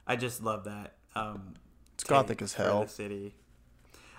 [0.06, 0.96] I just love that.
[1.14, 1.56] Um,
[1.96, 2.84] It's gothic as hell.
[2.84, 3.36] The city.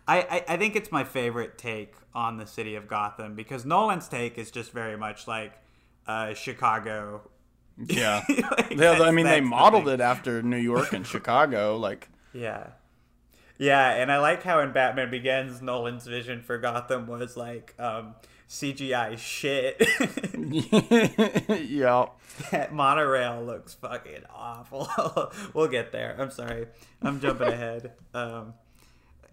[0.07, 4.09] I, I, I think it's my favorite take on the city of Gotham because Nolan's
[4.09, 5.53] take is just very much like
[6.07, 7.31] uh, Chicago.
[7.87, 8.25] Yeah.
[8.29, 11.77] Like, Yeah, I mean, they that's the modeled it after New York and Chicago.
[11.77, 12.69] Like, Yeah.
[13.59, 18.15] Yeah, and I like how in Batman Begins, Nolan's vision for Gotham was like um,
[18.49, 19.77] CGI shit.
[21.69, 22.07] yeah.
[22.53, 24.89] that monorail looks fucking awful.
[25.55, 26.17] we'll get there.
[26.19, 26.67] I'm sorry.
[27.03, 27.93] I'm jumping ahead.
[28.15, 28.55] Um,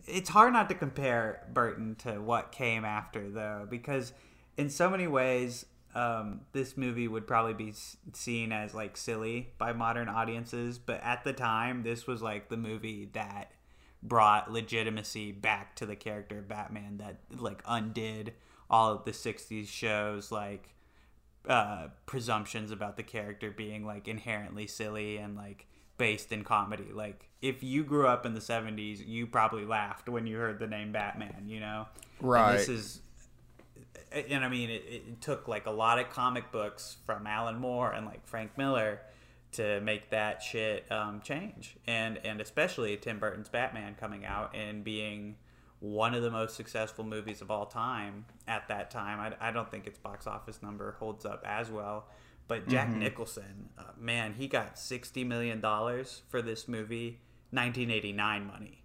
[0.08, 4.12] it's hard not to compare Burton to what came after, though, because
[4.58, 7.74] in so many ways, um, this movie would probably be
[8.14, 10.78] seen as like silly by modern audiences.
[10.78, 13.52] But at the time, this was like the movie that
[14.04, 18.34] brought legitimacy back to the character of Batman that like undid
[18.70, 20.76] all of the 60s shows like
[21.48, 25.66] uh, presumptions about the character being like inherently silly and like
[25.98, 26.92] based in comedy.
[26.94, 30.68] Like if you grew up in the 70s, you probably laughed when you heard the
[30.68, 31.88] name Batman, you know?
[32.20, 32.58] And Right.
[32.58, 33.02] this is
[34.12, 37.92] and I mean, it, it took like a lot of comic books from Alan Moore
[37.92, 39.00] and like Frank Miller
[39.54, 44.84] to make that shit um, change, and and especially Tim Burton's Batman coming out and
[44.84, 45.36] being
[45.80, 49.20] one of the most successful movies of all time at that time.
[49.20, 52.08] I, I don't think its box office number holds up as well,
[52.48, 57.20] but Jack Nicholson, uh, man, he got sixty million dollars for this movie,
[57.52, 58.84] nineteen eighty nine money.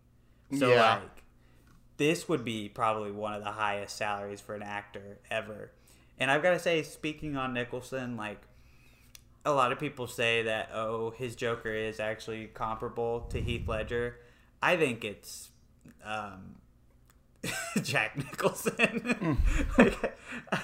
[0.56, 0.94] So Yeah.
[0.96, 1.22] like
[2.00, 5.70] this would be probably one of the highest salaries for an actor ever.
[6.18, 8.40] And I've got to say, speaking on Nicholson, like
[9.44, 14.16] a lot of people say that oh, his Joker is actually comparable to Heath Ledger.
[14.62, 15.50] I think it's
[16.02, 16.56] um,
[17.82, 19.36] Jack Nicholson.
[19.78, 20.16] like,
[20.50, 20.60] I,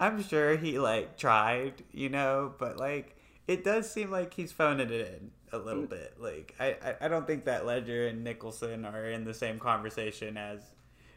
[0.00, 4.90] I'm sure he like tried, you know, but like it does seem like he's phoning
[4.90, 6.16] it in a little bit.
[6.18, 10.36] Like I, I, I don't think that Ledger and Nicholson are in the same conversation
[10.36, 10.62] as,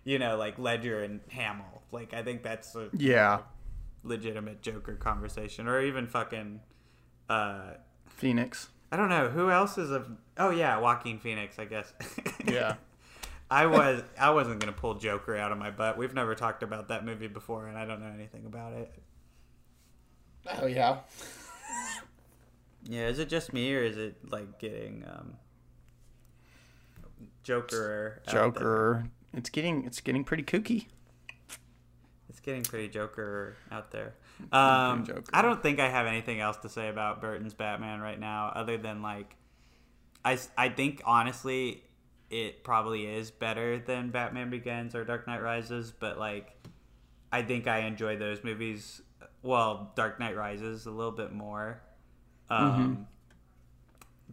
[0.04, 1.82] you know, like Ledger and Hamill.
[1.92, 3.40] Like I think that's a Yeah.
[4.04, 6.62] legitimate Joker conversation, or even fucking.
[7.30, 7.74] Uh,
[8.08, 8.70] Phoenix.
[8.92, 10.06] I don't know who else is a.
[10.38, 11.94] Oh yeah, Joaquin Phoenix, I guess.
[12.46, 12.76] Yeah.
[13.50, 15.98] I was I wasn't gonna pull Joker out of my butt.
[15.98, 18.92] We've never talked about that movie before, and I don't know anything about it.
[20.60, 21.00] Oh yeah.
[22.84, 25.36] Yeah, is it just me, or is it like getting um,
[27.44, 28.22] Joker?
[28.28, 29.06] Joker.
[29.34, 30.88] It's getting it's getting pretty kooky.
[32.30, 34.16] It's getting pretty Joker out there.
[34.52, 35.24] Um, Joker.
[35.34, 38.78] I don't think I have anything else to say about Burton's Batman right now, other
[38.78, 39.36] than like,
[40.26, 41.84] I, I think honestly,
[42.32, 46.56] it probably is better than Batman Begins or Dark Knight Rises, but like,
[47.32, 49.02] I think I enjoy those movies.
[49.44, 51.82] Well, Dark Knight Rises a little bit more,
[52.50, 53.08] um,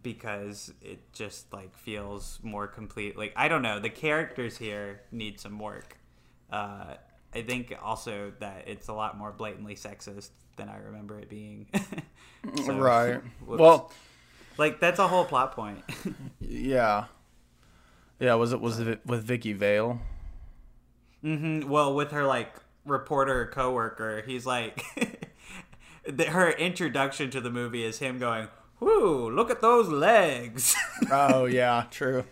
[0.03, 3.17] because it just like feels more complete.
[3.17, 5.99] Like I don't know, the characters here need some work.
[6.51, 6.95] Uh,
[7.35, 11.67] I think also that it's a lot more blatantly sexist than I remember it being.
[12.55, 13.21] So, right.
[13.45, 13.61] whoops.
[13.61, 13.93] Well,
[14.57, 15.85] like that's a whole plot point.
[16.41, 17.05] yeah.
[18.19, 20.01] Yeah, was it was it with Vicky Vale?
[21.23, 24.83] hmm Well, with her like reporter coworker, he's like,
[26.29, 28.49] her introduction to the movie is him going,
[28.81, 30.75] "Whoo, look at those legs."
[31.13, 32.25] Oh yeah, true.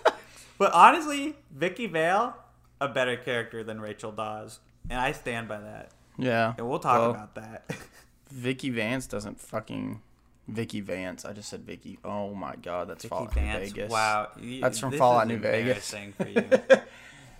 [0.58, 2.34] but honestly, Vicky Vale,
[2.80, 5.90] a better character than Rachel Dawes, and I stand by that.
[6.18, 6.54] yeah.
[6.58, 7.70] And we'll talk Well, about that.
[8.30, 10.02] Vicky Vance doesn't fucking
[10.48, 11.24] Vicky Vance.
[11.24, 11.98] I just said Vicky.
[12.04, 13.90] Oh my god, that's Vicky Fallout New Vegas.
[13.90, 14.28] Wow,
[14.60, 15.90] That's from this Fallout New Vegas.
[16.16, 16.44] for you.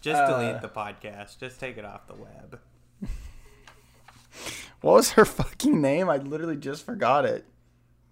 [0.00, 1.38] Just Uh, delete the podcast.
[1.38, 2.60] Just take it off the web.
[4.80, 6.08] What was her fucking name?
[6.08, 7.44] I literally just forgot it.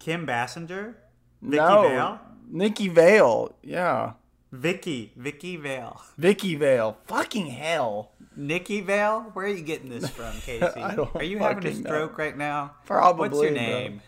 [0.07, 0.95] Kim Basinger,
[1.43, 3.57] Vicky no, Vale, Nikki Vale.
[3.61, 4.13] Yeah,
[4.53, 6.97] Vicky, Vicky Vale, Vicky Vale.
[7.09, 8.13] Fucking hell.
[8.37, 9.23] Nikki Vale.
[9.33, 10.65] Where are you getting this from, Casey?
[10.65, 11.91] I don't are you having a fucking know.
[11.91, 12.77] stroke right now?
[12.85, 14.01] Probably, What's your name?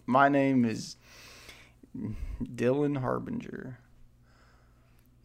[0.06, 0.96] My name is
[2.42, 3.78] Dylan Harbinger.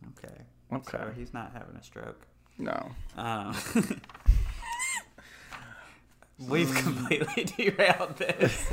[0.09, 0.35] Okay.
[0.71, 0.97] Okay.
[0.99, 2.27] So he's not having a stroke.
[2.59, 2.91] No.
[3.17, 3.55] Um,
[6.47, 8.71] we've completely derailed this.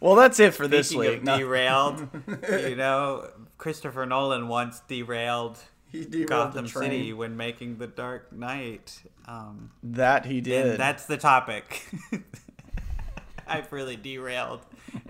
[0.00, 1.18] Well, that's it for this Speaking week.
[1.18, 1.38] of No.
[1.38, 2.08] derailed,
[2.50, 5.58] you know, Christopher Nolan once derailed
[5.92, 6.66] He derailed Gotham.
[6.68, 9.02] City when making The Dark Knight.
[9.26, 10.80] Um, That he and did.
[10.80, 11.86] that's the topic.
[13.46, 14.60] I've really derailed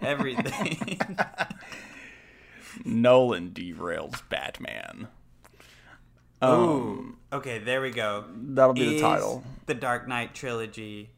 [0.03, 0.99] everything.
[2.85, 5.09] Nolan derails Batman.
[6.43, 7.17] Ooh.
[7.33, 8.25] Okay, there we go.
[8.35, 9.45] That'll be the title.
[9.67, 11.11] The Dark Knight trilogy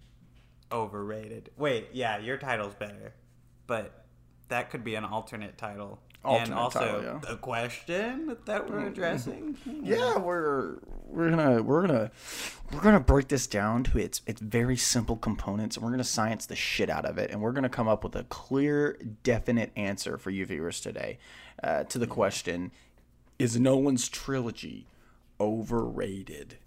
[0.73, 1.51] overrated.
[1.57, 3.15] Wait, yeah, your title's better.
[3.73, 4.05] But
[4.49, 5.99] that could be an alternate title.
[6.27, 7.21] and also title, yeah.
[7.27, 9.57] the question that we're addressing.
[9.83, 12.11] Yeah, we're we're gonna we're gonna
[12.71, 16.45] we're gonna break this down to its its very simple components, and we're gonna science
[16.45, 20.19] the shit out of it, and we're gonna come up with a clear, definite answer
[20.19, 21.19] for you viewers today
[21.65, 22.73] uh, to the question:
[23.39, 24.87] Is Nolan's trilogy
[25.41, 26.59] overrated?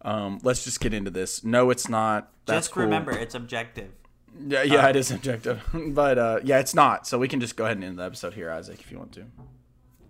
[0.00, 1.44] Um, let's just get into this.
[1.44, 2.32] No, it's not.
[2.46, 2.84] That's Just cool.
[2.84, 3.90] remember, it's objective.
[4.46, 7.06] Yeah, yeah, it is objective, but uh, yeah, it's not.
[7.06, 9.12] So we can just go ahead and end the episode here, Isaac, if you want
[9.12, 9.24] to.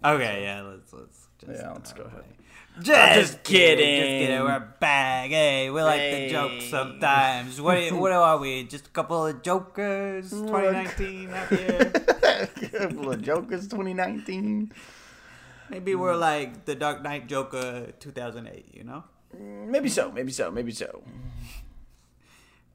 [0.05, 2.25] Okay, yeah, let's let's just Yeah, let's go ahead.
[2.81, 3.97] Just, just kidding.
[3.97, 4.41] Just kidding.
[4.41, 5.31] We're back.
[5.31, 7.61] Hey, we like the jokes sometimes.
[7.61, 8.65] What what are we?
[8.65, 10.31] Just a couple of jokers.
[10.31, 11.93] 2019 out here.
[12.73, 14.73] Couple of Jokers 2019.
[15.71, 19.05] Maybe we're like the Dark Knight Joker 2008, you know?
[19.37, 20.13] Maybe so.
[20.13, 20.51] Maybe so.
[20.51, 21.03] Maybe so.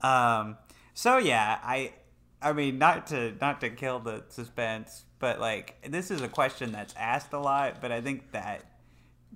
[0.01, 0.57] Um.
[0.93, 1.93] So yeah, I,
[2.41, 6.71] I mean, not to not to kill the suspense, but like this is a question
[6.71, 8.63] that's asked a lot, but I think that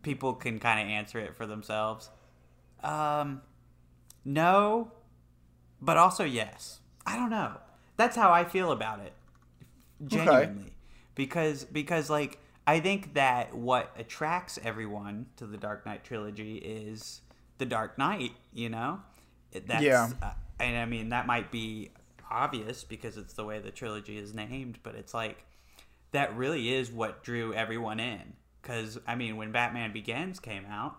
[0.01, 2.09] people can kind of answer it for themselves.
[2.83, 3.41] Um,
[4.23, 4.91] no,
[5.81, 6.79] but also yes.
[7.05, 7.53] I don't know.
[7.95, 9.13] That's how I feel about it.
[10.05, 10.73] Genuinely.
[11.15, 17.21] Because because like I think that what attracts everyone to the Dark Knight trilogy is
[17.57, 18.99] the Dark Knight, you know?
[19.53, 20.09] That's, Yeah.
[20.21, 21.91] Uh, and I mean that might be
[22.29, 25.43] obvious because it's the way the trilogy is named, but it's like
[26.11, 28.33] that really is what drew everyone in.
[28.63, 30.97] Cuz I mean when Batman Begins came out,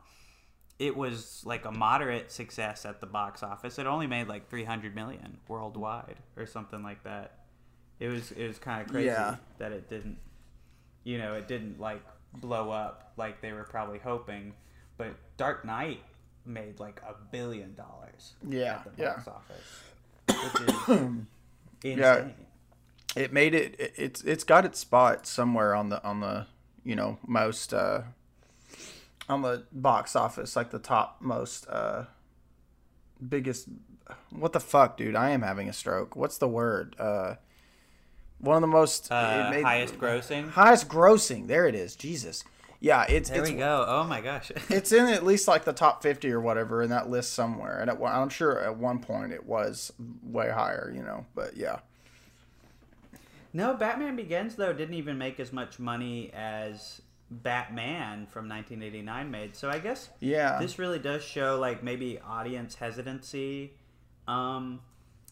[0.79, 3.79] it was like a moderate success at the box office.
[3.79, 7.40] It only made like 300 million worldwide or something like that.
[7.99, 9.37] It was it was kind of crazy Yeah.
[9.59, 10.18] that it didn't
[11.05, 12.03] you know, it didn't like
[12.35, 14.55] blow up like they were probably hoping.
[14.99, 16.01] But Dark Knight
[16.49, 19.15] made like a billion dollars Yeah, at the yeah.
[19.15, 19.83] box office.
[20.29, 21.99] Which is insane.
[21.99, 22.29] Yeah.
[23.17, 23.93] It made it, it.
[23.97, 26.47] It's it's got its spot somewhere on the on the
[26.85, 28.03] you know most uh,
[29.29, 32.05] on the box office, like the top most uh,
[33.27, 33.69] biggest.
[34.31, 35.17] What the fuck, dude?
[35.17, 36.17] I am having a stroke.
[36.17, 36.97] What's the word?
[36.99, 37.35] Uh,
[38.39, 40.51] one of the most Uh, made- highest grossing.
[40.51, 41.47] highest grossing.
[41.49, 41.97] There it is.
[41.97, 42.45] Jesus.
[42.81, 43.85] Yeah, it's There it's we go.
[43.88, 44.53] Oh my gosh.
[44.69, 47.91] it's in at least like the top 50 or whatever in that list somewhere and
[47.91, 51.81] i'm sure at one point it was way higher you know but yeah
[53.53, 59.57] No, Batman Begins though didn't even make as much money as Batman from 1989 made.
[59.57, 63.73] So I guess yeah this really does show like maybe audience hesitancy
[64.27, 64.81] um,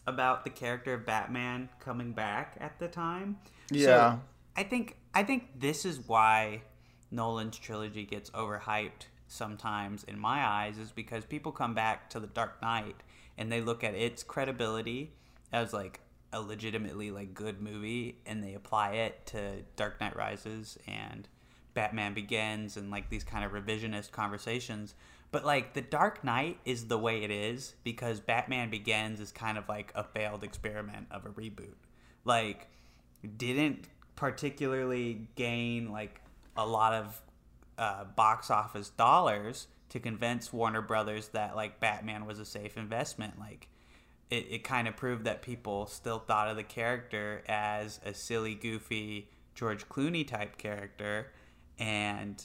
[0.05, 3.37] about the character of Batman coming back at the time.
[3.71, 3.85] Yeah.
[3.85, 4.21] So
[4.55, 6.61] I think I think this is why
[7.11, 12.27] Nolan's trilogy gets overhyped sometimes in my eyes is because people come back to the
[12.27, 12.95] Dark Knight
[13.37, 15.13] and they look at its credibility
[15.51, 15.99] as like
[16.33, 21.27] a legitimately like good movie and they apply it to Dark Knight Rises and
[21.73, 24.95] Batman Begins and like these kind of revisionist conversations.
[25.31, 29.57] But like the Dark Knight is the way it is because Batman Begins is kind
[29.57, 31.75] of like a failed experiment of a reboot.
[32.25, 32.67] Like
[33.37, 36.21] didn't particularly gain like
[36.57, 37.21] a lot of
[37.77, 43.39] uh, box office dollars to convince Warner Brothers that like Batman was a safe investment.
[43.39, 43.69] Like
[44.29, 48.55] it, it kind of proved that people still thought of the character as a silly,
[48.55, 51.31] goofy George Clooney type character,
[51.79, 52.43] and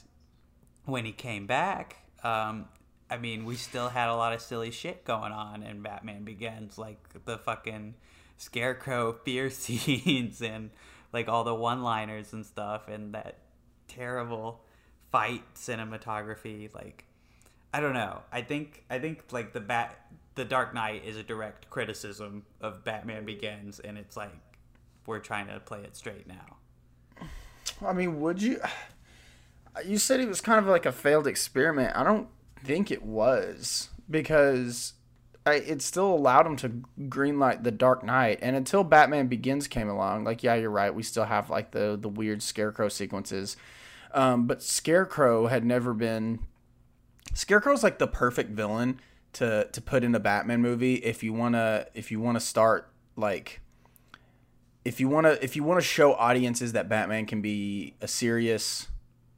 [0.85, 2.67] when he came back, um,
[3.11, 6.79] I mean, we still had a lot of silly shit going on in Batman Begins,
[6.79, 7.95] like the fucking
[8.39, 10.71] scarecrow fear scenes and
[11.13, 13.37] like all the one-liners and stuff, and that
[13.95, 14.61] terrible
[15.11, 16.73] fight cinematography.
[16.75, 17.05] Like,
[17.73, 18.23] I don't know.
[18.33, 19.99] I think I think like the bat,
[20.35, 24.33] the Dark Knight is a direct criticism of Batman Begins, and it's like
[25.07, 27.27] we're trying to play it straight now.
[27.87, 28.61] i mean would you
[29.85, 32.29] you said it was kind of like a failed experiment i don't
[32.65, 34.95] think it was because
[35.45, 36.69] I, it still allowed him to
[37.09, 41.03] greenlight the Dark Knight, and until Batman Begins came along, like yeah, you're right, we
[41.03, 43.57] still have like the the weird Scarecrow sequences,
[44.15, 46.41] um, but Scarecrow had never been.
[47.35, 49.01] Scarecrow's like the perfect villain
[49.35, 53.61] to to put in a Batman movie if you wanna if you wanna start like
[54.85, 58.89] if you wanna if you wanna show audiences that Batman can be a serious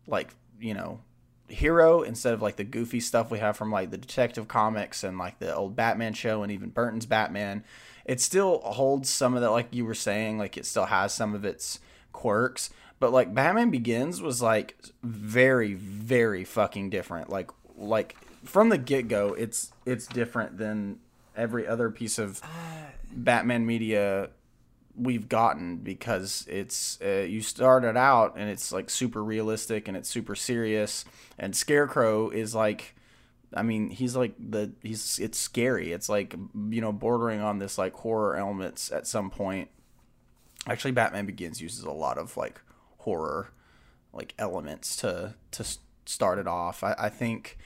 [0.07, 1.01] like you know
[1.49, 5.19] hero instead of like the goofy stuff we have from like the detective comics and
[5.19, 7.65] like the old Batman show and even Burton's Batman.
[8.05, 11.35] It still holds some of that, like you were saying, like it still has some
[11.35, 11.81] of its
[12.13, 12.71] quirks.
[13.05, 17.29] But like Batman Begins was like very, very fucking different.
[17.29, 21.01] Like like from the get go, it's it's different than
[21.37, 22.41] every other piece of
[23.13, 24.31] Batman media
[24.97, 30.09] we've gotten because it's uh, you started out and it's like super realistic and it's
[30.09, 31.05] super serious.
[31.39, 32.95] And scarecrow is like
[33.53, 35.93] i mean he's like the he's it's scary.
[35.93, 36.35] It's like
[36.71, 39.69] you know bordering on this like horror elements at some point.
[40.67, 42.63] Actually batman begins uses a lot of like
[43.05, 43.51] horror
[44.13, 45.65] like elements to to
[46.07, 47.59] start it off i, I think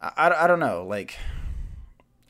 [0.00, 1.18] I, I, don't know like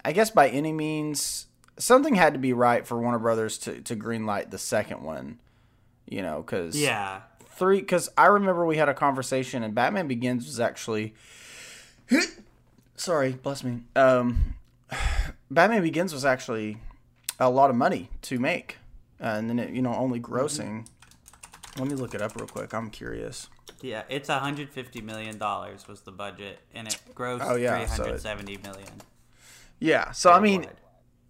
[0.05, 3.97] I guess by any means, something had to be right for Warner Brothers to, to
[3.97, 5.39] greenlight the second one.
[6.07, 7.21] You know, because Yeah,
[7.51, 7.81] three.
[7.81, 11.15] Because I remember we had a conversation, and Batman Begins was actually.
[12.97, 13.83] Sorry, bless me.
[13.95, 14.55] Um,
[15.51, 16.79] Batman Begins was actually
[17.39, 18.79] a lot of money to make,
[19.21, 20.87] and then it you know only grossing.
[21.79, 22.73] Let me look it up real quick.
[22.75, 23.49] I'm curious.
[23.81, 28.21] Yeah, it's 150 million dollars was the budget, and it grossed Oh, yeah, so it-
[28.21, 28.89] 370 million.
[29.79, 30.11] Yeah.
[30.11, 30.67] So I mean,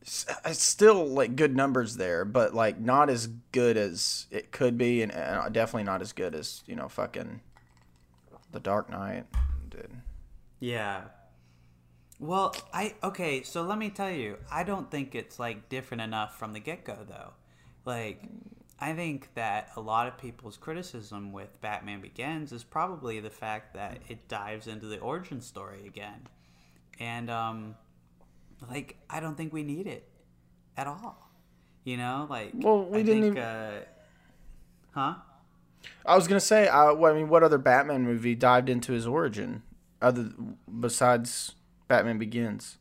[0.01, 5.03] it's still like good numbers there, but like not as good as it could be,
[5.03, 7.41] and uh, definitely not as good as you know fucking
[8.53, 9.27] the Dark Knight
[9.69, 9.91] did.
[10.61, 11.03] Yeah.
[12.19, 16.39] Well, I okay, so let me tell you, I don't think it's like different enough
[16.39, 17.33] from the get-go though.
[17.85, 18.23] Like
[18.81, 23.75] I think that a lot of people's criticism with Batman Begins is probably the fact
[23.75, 26.29] that it dives into the origin story again.
[27.01, 27.75] And um
[28.71, 30.09] like I don't think we need it
[30.77, 31.31] at all.
[31.85, 33.81] You know, like Well, we I didn't think, even- uh
[34.93, 35.15] Huh?
[36.05, 39.07] I was gonna say, uh, well, I mean, what other Batman movie dived into his
[39.07, 39.63] origin
[40.03, 40.31] other
[40.81, 41.55] besides
[41.89, 42.79] Batman Begins?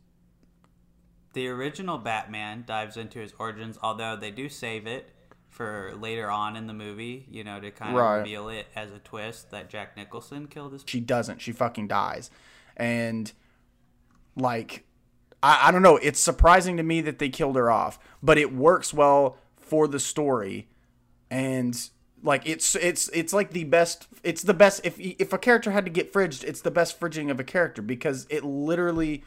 [1.34, 5.12] The original Batman dives into his origins, although they do save it
[5.58, 8.18] for later on in the movie, you know, to kind of Right.
[8.20, 10.84] reveal it as a twist that Jack Nicholson killed his.
[10.86, 11.42] She doesn't.
[11.42, 12.30] She fucking dies,
[12.78, 13.32] and
[14.36, 14.86] like,
[15.42, 15.98] I, I don't know.
[15.98, 20.00] It's surprising to me that they killed her off, but it works well for the
[20.00, 20.68] story,
[21.32, 21.90] and
[22.22, 24.08] like it's it's it's like the best.
[24.24, 24.82] It's the best.
[24.84, 27.82] If if a character had to get fridged, it's the best fridging of a character
[27.82, 29.24] because it literally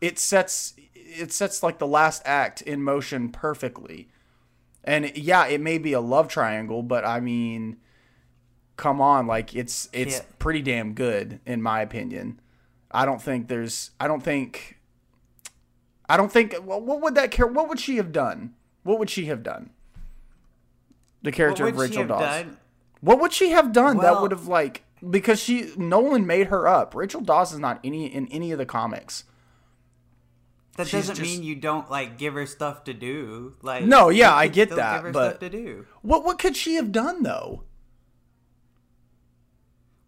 [0.00, 4.08] it sets it sets like the last act in motion perfectly.
[4.86, 7.76] And yeah, it may be a love triangle, but I mean,
[8.76, 10.24] come on, like it's it's Yeah.
[10.38, 12.40] pretty damn good in my opinion.
[12.92, 14.78] I don't think there's I don't think
[16.08, 18.54] I don't think well, what would that care what would she have done?
[18.84, 19.70] What would she have done?
[21.22, 22.20] The character of Rachel have Dawes.
[22.20, 22.56] done?
[23.00, 26.94] What would she have done that would have like because she Nolan made her up.
[26.94, 29.24] Rachel Dawes is not any in any of the comics.
[30.76, 33.54] That She's doesn't just- mean you don't like give her stuff to do.
[33.62, 35.86] Like No, yeah, I get that, Give her but- stuff to do.
[36.02, 37.62] What what could she have done though?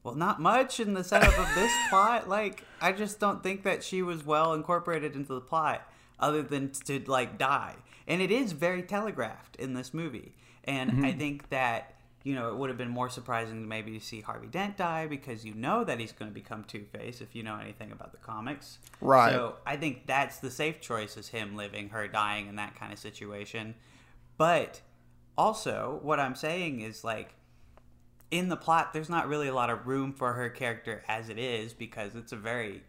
[0.02, 2.28] Well, not much in the setup of this plot.
[2.28, 5.82] Like, I just don't think that she was well incorporated into the plot,
[6.18, 7.74] other than to like die.
[8.06, 10.34] And it is very telegraphed in this movie.
[10.64, 11.04] And Mm-hmm.
[11.04, 11.94] I think that
[12.28, 15.46] you know it would have been more surprising maybe to see Harvey Dent die because
[15.46, 18.18] you know that he's going to become Two Face if you know anything about the
[18.18, 18.80] comics.
[19.00, 19.32] Right.
[19.32, 22.92] So I think that's the safe choice is him living, her dying in that kind
[22.92, 23.76] of situation.
[24.36, 24.82] But
[25.38, 27.32] also, what I'm saying is like
[28.30, 31.38] in the plot, there's not really a lot of room for her character as it
[31.38, 32.82] is because it's a very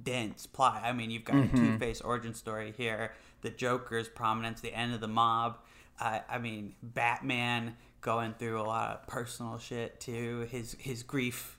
[0.00, 0.82] dense plot.
[0.84, 4.94] I mean, you've got a Two Face origin story here, the Joker's prominence, the end
[4.94, 5.58] of the mob.
[5.98, 10.46] Uh, I mean, Batman going through a lot of personal shit too.
[10.50, 11.58] His his grief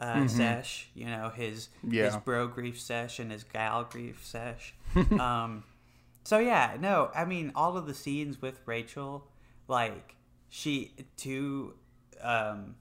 [0.00, 4.74] uh, sesh, you know, his his bro grief sesh and his gal grief sesh.
[5.20, 5.64] um,
[6.24, 9.28] so yeah, no, I mean all of the scenes with Rachel,
[9.68, 10.16] like
[10.48, 11.74] she to
[12.20, 12.74] um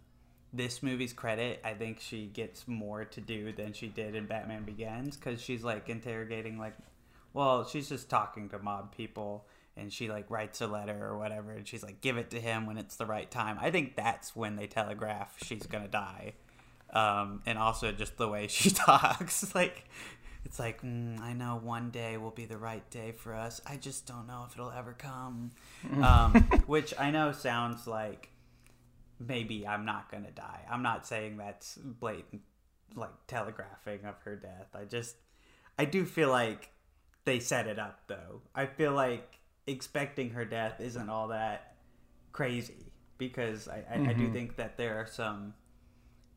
[0.54, 4.64] this movie's credit, I think she gets more to do than she did in Batman
[4.64, 6.74] Begins because she's like interrogating like,
[7.34, 9.46] well, she's just talking to mob people
[9.78, 12.66] and she like writes a letter or whatever and she's like give it to him
[12.66, 13.58] when it's the right time.
[13.60, 16.34] I think that's when they telegraph she's gonna die,
[16.94, 19.86] um, and also just the way she talks like.
[20.44, 23.62] It's like mm, I know one day will be the right day for us.
[23.68, 25.52] I just don't know if it'll ever come.
[26.02, 26.34] Um,
[26.66, 28.30] which I know sounds like
[29.20, 30.66] maybe I'm not gonna die.
[30.70, 32.42] I'm not saying that's blatant
[32.96, 34.70] like telegraphing of her death.
[34.74, 35.16] I just
[35.78, 36.70] I do feel like
[37.26, 38.42] they set it up though.
[38.56, 41.76] I feel like expecting her death isn't all that
[42.32, 45.54] crazy because I, I, I do think that there are some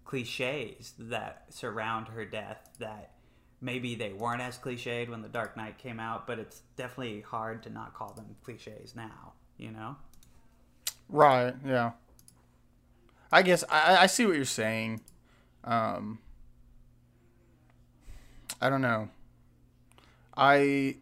[0.05, 3.12] cliches that surround her death that
[3.61, 7.62] maybe they weren't as cliched when the Dark Knight came out, but it's definitely hard
[7.62, 9.97] to not call them cliches now, you know?
[11.09, 11.55] Right.
[11.66, 11.93] Yeah.
[13.33, 15.01] I guess I, I see what you're saying.
[15.64, 16.18] Um,
[18.61, 19.09] I don't know.
[20.37, 20.97] I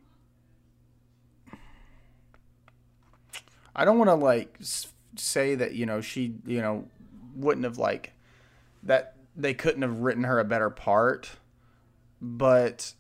[3.74, 4.58] I don't want to like
[5.16, 6.86] say that you know she you know
[7.34, 8.12] wouldn't have like
[8.82, 11.30] that they couldn't have written her a better part,
[12.20, 12.92] but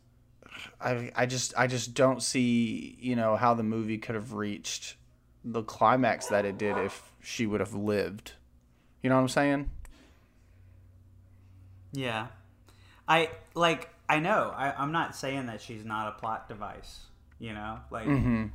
[0.80, 4.96] I I just I just don't see you know how the movie could have reached
[5.44, 8.32] the climax that it did if she would have lived.
[9.02, 9.70] You know what I'm saying?
[11.92, 12.28] Yeah.
[13.08, 14.52] I like I know.
[14.56, 17.06] I, I'm not saying that she's not a plot device,
[17.42, 17.80] you know?
[17.90, 18.06] Like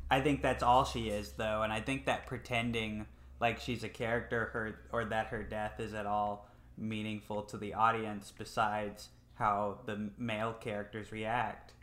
[0.09, 3.05] I think that's all she is though, and I think that pretending
[3.39, 7.73] like she's a character her or that her death is at all meaningful to the
[7.73, 11.73] audience besides how the male characters react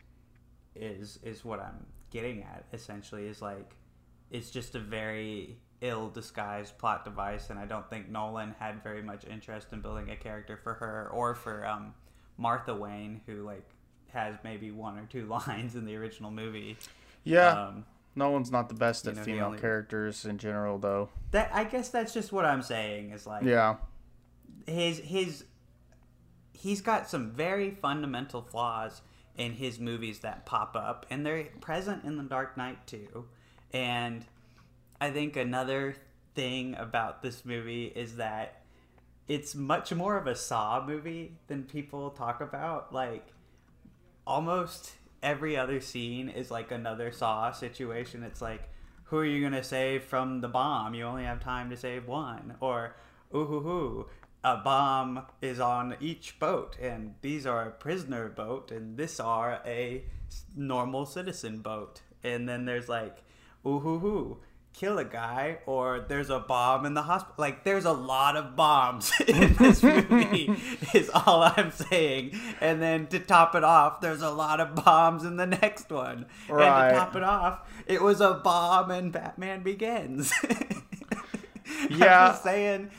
[0.75, 3.75] is is what I'm getting at essentially is like
[4.31, 9.03] it's just a very ill disguised plot device, and I don't think Nolan had very
[9.03, 11.93] much interest in building a character for her or for um,
[12.37, 13.69] Martha Wayne, who like
[14.15, 16.77] has maybe one or two lines in the original movie.
[17.23, 17.49] Yeah.
[17.67, 17.85] Um,
[18.15, 21.09] one's not the best at know, female only- characters in general, though.
[21.31, 23.75] that I guess that's just what I'm saying is like Yeah.
[24.65, 25.43] his his
[26.53, 29.01] he's got some very fundamental flaws
[29.37, 33.25] in his movies that pop up and they're present in the dark knight too
[33.73, 34.23] and
[35.01, 35.93] i think another
[36.35, 38.61] thing about this movie is that
[39.27, 43.27] it's much more of a saw movie than people talk about like
[44.25, 48.23] almost every other scene is like another saw situation.
[48.23, 48.69] It's like
[49.05, 50.95] who are you to save from the bomb?
[50.95, 52.55] You only have time to save one.
[52.59, 52.95] Or
[53.33, 54.07] ooh hoo hoo
[54.43, 59.59] a bomb is on each boat and these are a prisoner boat and this are
[59.65, 60.03] a
[60.55, 62.01] normal citizen boat.
[62.23, 63.23] And then there's like
[63.65, 64.37] ooh hoo hoo
[64.77, 68.55] kill a guy or there's a bomb in the hospital like there's a lot of
[68.57, 70.53] bombs in this movie
[70.93, 75.23] is all i'm saying and then to top it off there's a lot of bombs
[75.23, 76.87] in the next one Right.
[76.87, 80.33] and to top it off it was a bomb and batman begins
[81.89, 82.25] Yeah.
[82.27, 82.91] I'm just saying,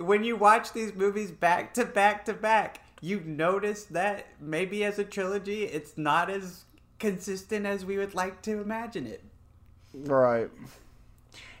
[0.00, 4.98] when you watch these movies back to back to back, you notice that maybe as
[4.98, 6.64] a trilogy, it's not as
[6.98, 9.22] consistent as we would like to imagine it.
[9.94, 10.50] Right.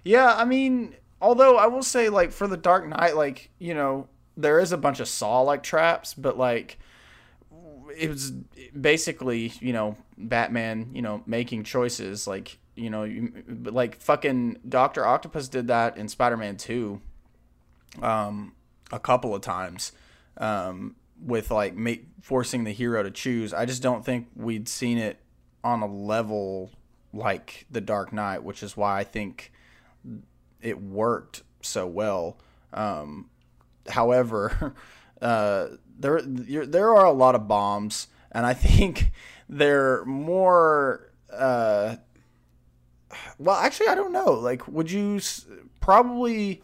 [0.08, 4.08] Yeah, I mean, although I will say, like, for the Dark Knight, like, you know,
[4.38, 6.78] there is a bunch of Saw like traps, but like,
[7.94, 8.30] it was
[8.80, 12.26] basically, you know, Batman, you know, making choices.
[12.26, 13.34] Like, you know, you,
[13.64, 17.02] like fucking Doctor Octopus did that in Spider Man Two,
[18.00, 18.54] um,
[18.90, 19.92] a couple of times,
[20.38, 23.52] um, with like make, forcing the hero to choose.
[23.52, 25.20] I just don't think we'd seen it
[25.62, 26.70] on a level
[27.12, 29.52] like the Dark Knight, which is why I think
[30.60, 32.38] it worked so well.
[32.72, 33.30] Um,
[33.88, 34.74] however,
[35.22, 35.68] uh,
[35.98, 39.10] there there are a lot of bombs, and I think
[39.48, 41.10] they're more.
[41.32, 41.96] Uh,
[43.38, 44.32] well, actually, I don't know.
[44.32, 45.46] Like, would you s-
[45.80, 46.62] probably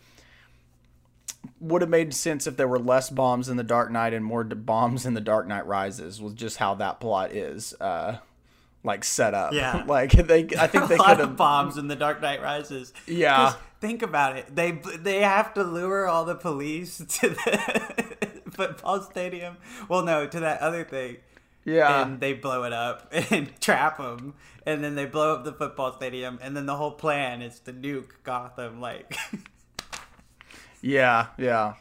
[1.61, 4.45] would have made sense if there were less bombs in the Dark Knight and more
[4.45, 6.21] bombs in the Dark Knight Rises?
[6.21, 7.75] Was just how that plot is.
[7.81, 8.19] Uh,
[8.85, 9.83] like set up, Yeah.
[9.89, 12.93] like they, I think they could have bombs in the Dark Knight Rises.
[13.07, 14.55] Yeah, think about it.
[14.55, 19.57] They they have to lure all the police to the football stadium.
[19.89, 21.17] Well, no, to that other thing.
[21.67, 22.03] Yeah.
[22.03, 24.35] and they blow it up and trap them,
[24.67, 27.73] and then they blow up the football stadium, and then the whole plan is to
[27.73, 28.83] nuke Gotham.
[28.83, 29.17] Like,
[30.83, 31.75] Yeah, yeah.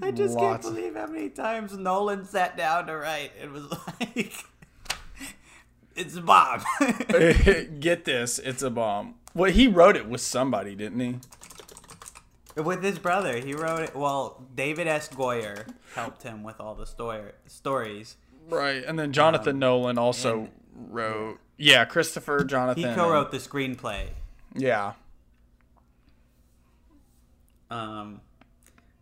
[0.00, 0.64] I just Lots.
[0.64, 3.64] can't believe how many times Nolan sat down to write and was
[4.00, 4.44] like,
[5.96, 6.62] "It's a bomb."
[7.80, 9.14] Get this, it's a bomb.
[9.34, 11.16] Well, he wrote it with somebody, didn't he?
[12.56, 13.96] with his brother, he wrote it.
[13.96, 15.08] Well, David S.
[15.08, 18.16] Goyer helped him with all the story stories.
[18.48, 18.84] Right.
[18.84, 21.38] And then Jonathan Nolan also wrote.
[21.56, 22.88] Yeah, Christopher Jonathan.
[22.88, 24.08] He co-wrote the screenplay.
[24.54, 24.94] Yeah.
[27.70, 28.20] Um,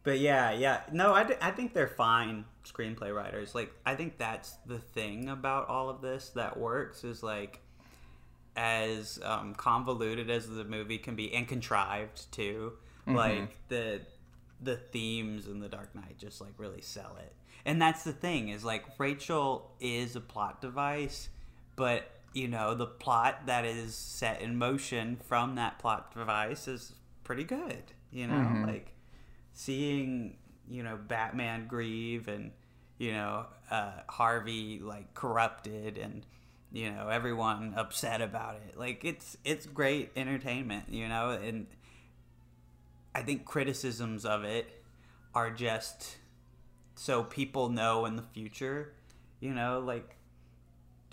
[0.02, 0.80] but yeah, yeah.
[0.92, 3.54] No, I, d- I think they're fine screenplay writers.
[3.54, 7.60] Like, I think that's the thing about all of this that works is like,
[8.56, 12.72] as um, convoluted as the movie can be and contrived too,
[13.06, 14.00] like the
[14.60, 17.32] the themes in the Dark Knight just like really sell it.
[17.64, 21.28] And that's the thing is like Rachel is a plot device,
[21.76, 26.94] but you know the plot that is set in motion from that plot device is
[27.22, 27.82] pretty good.
[28.10, 28.92] You know, like
[29.52, 30.36] seeing
[30.68, 32.50] you know Batman grieve and
[32.98, 36.26] you know uh, Harvey like corrupted and
[36.72, 38.76] you know everyone upset about it.
[38.76, 40.86] Like it's it's great entertainment.
[40.90, 41.66] You know, and
[43.14, 44.82] I think criticisms of it
[45.34, 46.16] are just
[46.94, 48.92] so people know in the future.
[49.40, 50.16] You know, like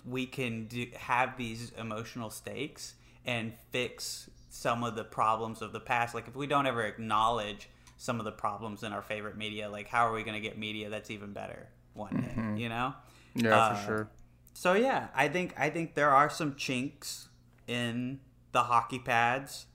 [0.04, 5.80] we can do, have these emotional stakes and fix some of the problems of the
[5.80, 6.14] past.
[6.14, 7.68] Like if we don't ever acknowledge
[7.98, 10.58] some of the problems in our favorite media, like how are we going to get
[10.58, 12.60] media that's even better one day?
[12.62, 12.94] You know?
[13.34, 14.08] Yeah, Uh, for sure.
[14.54, 17.28] So yeah, I think I think there are some chinks
[17.66, 18.20] in
[18.52, 19.66] the hockey pads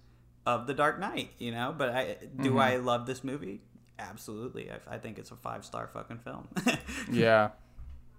[0.45, 1.31] of the Dark Knight.
[1.37, 3.61] You know, but I do I love this movie?
[3.99, 4.71] Absolutely.
[4.71, 6.47] I, I think it's a five star fucking film.
[7.11, 7.49] Yeah.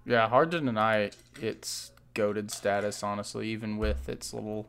[0.05, 4.68] Yeah, hard to deny its goaded status, honestly, even with its little,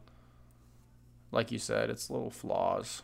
[1.32, 3.02] like you said, its little flaws.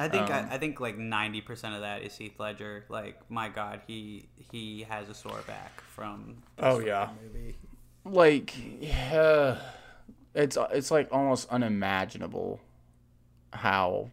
[0.00, 2.86] I think Um, I, I think like ninety percent of that is Heath Ledger.
[2.88, 6.38] Like my God, he he has a sore back from.
[6.56, 7.08] this Oh, fucking yeah.
[7.22, 7.56] movie.
[8.04, 9.58] Like, yeah,
[10.34, 12.60] it's it's like almost unimaginable
[13.52, 14.10] how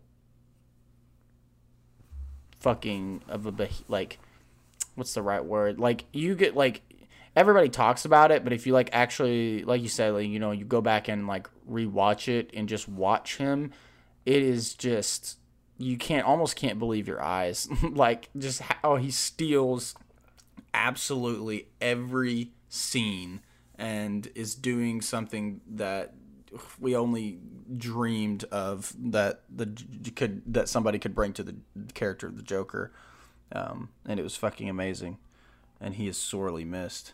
[2.59, 4.19] fucking of a beh- like
[4.95, 5.79] what's the right word?
[5.79, 6.81] Like you get like
[7.35, 10.51] everybody talks about it, but if you like actually like you said, like you know,
[10.51, 13.71] you go back and like rewatch it and just watch him,
[14.25, 15.36] it is just
[15.77, 17.67] you can't almost can't believe your eyes.
[17.83, 19.95] like just how he steals
[20.73, 23.41] absolutely every scene
[23.77, 26.13] and is doing something that
[26.79, 27.39] we only
[27.75, 29.67] dreamed of that the
[30.15, 31.55] could that somebody could bring to the
[31.93, 32.91] character of the Joker,
[33.51, 35.17] um, and it was fucking amazing,
[35.79, 37.13] and he is sorely missed.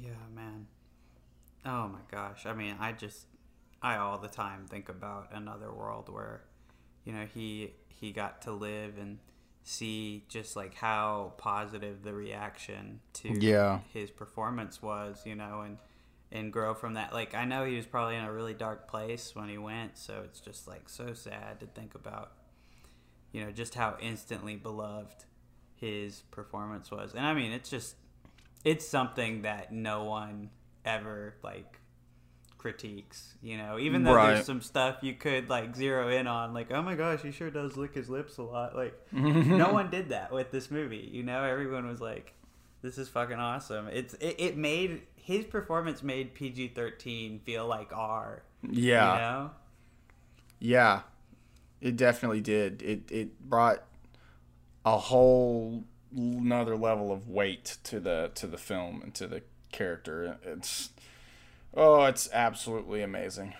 [0.00, 0.66] Yeah, man.
[1.64, 2.46] Oh my gosh.
[2.46, 3.26] I mean, I just
[3.82, 6.42] I all the time think about another world where
[7.06, 9.18] you know, he he got to live and
[9.64, 13.80] see just like how positive the reaction to Yeah.
[13.94, 15.78] his performance was, you know, and
[16.30, 17.14] and grow from that.
[17.14, 20.20] Like I know he was probably in a really dark place when he went, so
[20.24, 22.32] it's just like so sad to think about
[23.32, 25.24] you know, just how instantly beloved
[25.74, 27.14] his performance was.
[27.14, 27.96] And I mean, it's just
[28.64, 30.50] it's something that no one
[30.84, 31.80] ever like
[32.66, 33.78] critiques, you know.
[33.78, 34.34] Even though Right.
[34.34, 37.50] there's some stuff you could like zero in on like, "Oh my gosh, he sure
[37.50, 41.22] does lick his lips a lot." Like no one did that with this movie, you
[41.22, 41.44] know.
[41.44, 42.34] Everyone was like,
[42.82, 48.42] "This is fucking awesome." It's it, it made his performance made PG-13 feel like R,
[48.62, 49.12] Yeah.
[49.14, 49.50] you know?
[50.58, 51.00] Yeah,
[51.80, 52.82] it definitely did.
[52.82, 53.82] It it brought
[54.84, 55.84] a whole
[56.16, 59.42] another level of weight to the to the film and to the
[59.72, 60.38] character.
[60.42, 60.90] It's
[61.76, 63.54] oh, it's absolutely amazing.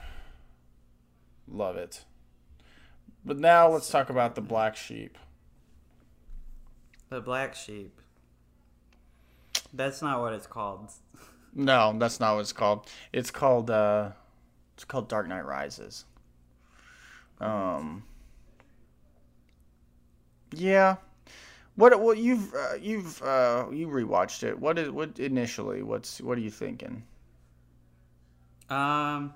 [1.46, 2.04] Love it.
[3.24, 5.18] But now let's talk about the black sheep.
[7.08, 8.00] The black sheep.
[9.72, 10.90] That's not what it's called.
[11.54, 12.88] No, that's not what it's called.
[13.12, 14.10] It's called uh
[14.74, 16.04] it's called Dark Knight Rises.
[17.40, 18.04] Um
[20.52, 20.96] Yeah.
[21.74, 24.58] What what you've uh, you've uh you rewatched it.
[24.58, 25.82] What is what initially?
[25.82, 27.02] What's what are you thinking?
[28.68, 29.34] Um,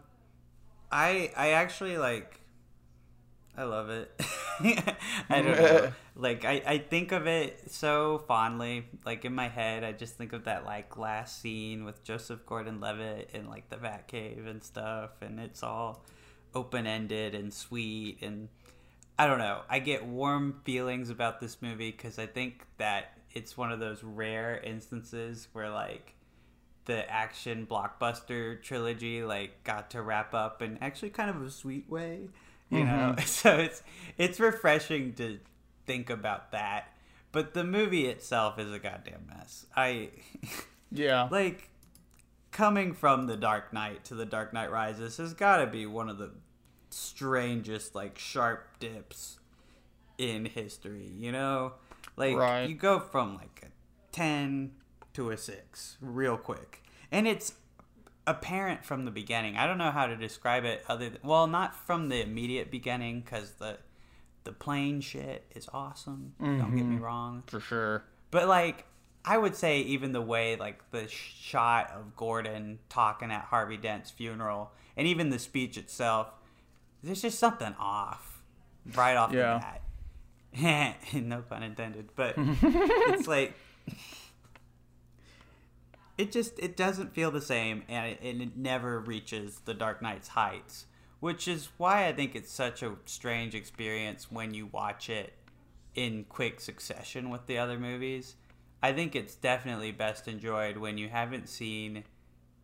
[0.90, 2.40] I I actually like.
[3.56, 4.10] I love it.
[5.28, 5.92] I don't know.
[6.16, 8.84] Like I, I think of it so fondly.
[9.06, 13.30] Like in my head, I just think of that like last scene with Joseph Gordon-Levitt
[13.32, 16.04] in like the Batcave and stuff, and it's all
[16.54, 18.48] open ended and sweet and
[19.18, 19.60] I don't know.
[19.68, 24.02] I get warm feelings about this movie because I think that it's one of those
[24.02, 26.14] rare instances where like
[26.86, 31.88] the action blockbuster trilogy like got to wrap up in actually kind of a sweet
[31.88, 32.28] way,
[32.70, 33.14] you know.
[33.16, 33.20] Mm-hmm.
[33.26, 33.82] So it's
[34.18, 35.38] it's refreshing to
[35.86, 36.92] think about that.
[37.32, 39.66] But the movie itself is a goddamn mess.
[39.76, 40.10] I
[40.90, 41.28] Yeah.
[41.30, 41.70] like
[42.50, 46.08] coming from the Dark Knight to the Dark Knight Rises has got to be one
[46.08, 46.30] of the
[46.90, 49.38] strangest like sharp dips
[50.18, 51.74] in history, you know?
[52.16, 52.68] Like Right.
[52.68, 53.68] you go from like a
[54.12, 54.72] 10
[55.14, 56.82] to a 6 real quick.
[57.10, 57.54] And it's
[58.26, 59.56] apparent from the beginning.
[59.56, 63.22] I don't know how to describe it other than well, not from the immediate beginning
[63.22, 63.78] cuz the
[64.44, 66.34] the plane shit is awesome.
[66.40, 67.04] Don't get me mm-hmm.
[67.04, 67.42] wrong.
[67.46, 68.04] For sure.
[68.30, 68.86] But like,
[69.24, 74.10] I would say even the way like the shot of Gordon talking at Harvey Dent's
[74.10, 76.28] funeral, and even the speech itself,
[77.02, 78.42] there's just something off
[78.94, 79.54] right off Yeah.
[79.54, 79.82] the bat.
[81.14, 83.54] no pun intended, but it's like
[86.20, 90.02] it just it doesn't feel the same, and it, and it never reaches the Dark
[90.02, 90.84] Knight's heights,
[91.18, 95.32] which is why I think it's such a strange experience when you watch it
[95.94, 98.36] in quick succession with the other movies.
[98.82, 102.04] I think it's definitely best enjoyed when you haven't seen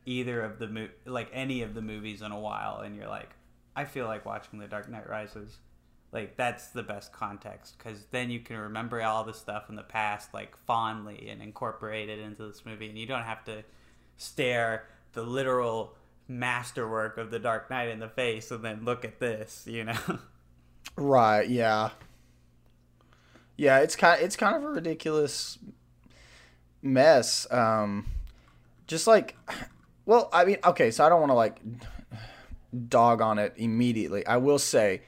[0.05, 3.31] either of the mo- like any of the movies in a while, and you're like,
[3.75, 5.59] I feel like watching The Dark Knight Rises.
[6.17, 9.83] Like that's the best context because then you can remember all the stuff in the
[9.83, 13.63] past like fondly and incorporate it into this movie, and you don't have to
[14.17, 15.95] stare the literal
[16.27, 19.99] masterwork of The Dark Knight in the face and then look at this, you know.
[20.97, 21.91] Right, yeah.
[23.59, 25.59] Yeah, it's kind it's kind of a ridiculous
[26.81, 27.47] mess.
[27.53, 28.07] Um
[28.87, 29.37] just like
[30.07, 31.61] well, I mean, okay, so I don't want to like
[32.89, 34.27] dog on it immediately.
[34.27, 35.03] I will say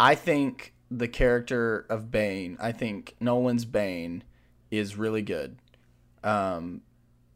[0.00, 4.24] I think the character of Bane, I think Nolan's Bane
[4.70, 5.56] is really good.
[6.24, 6.82] Um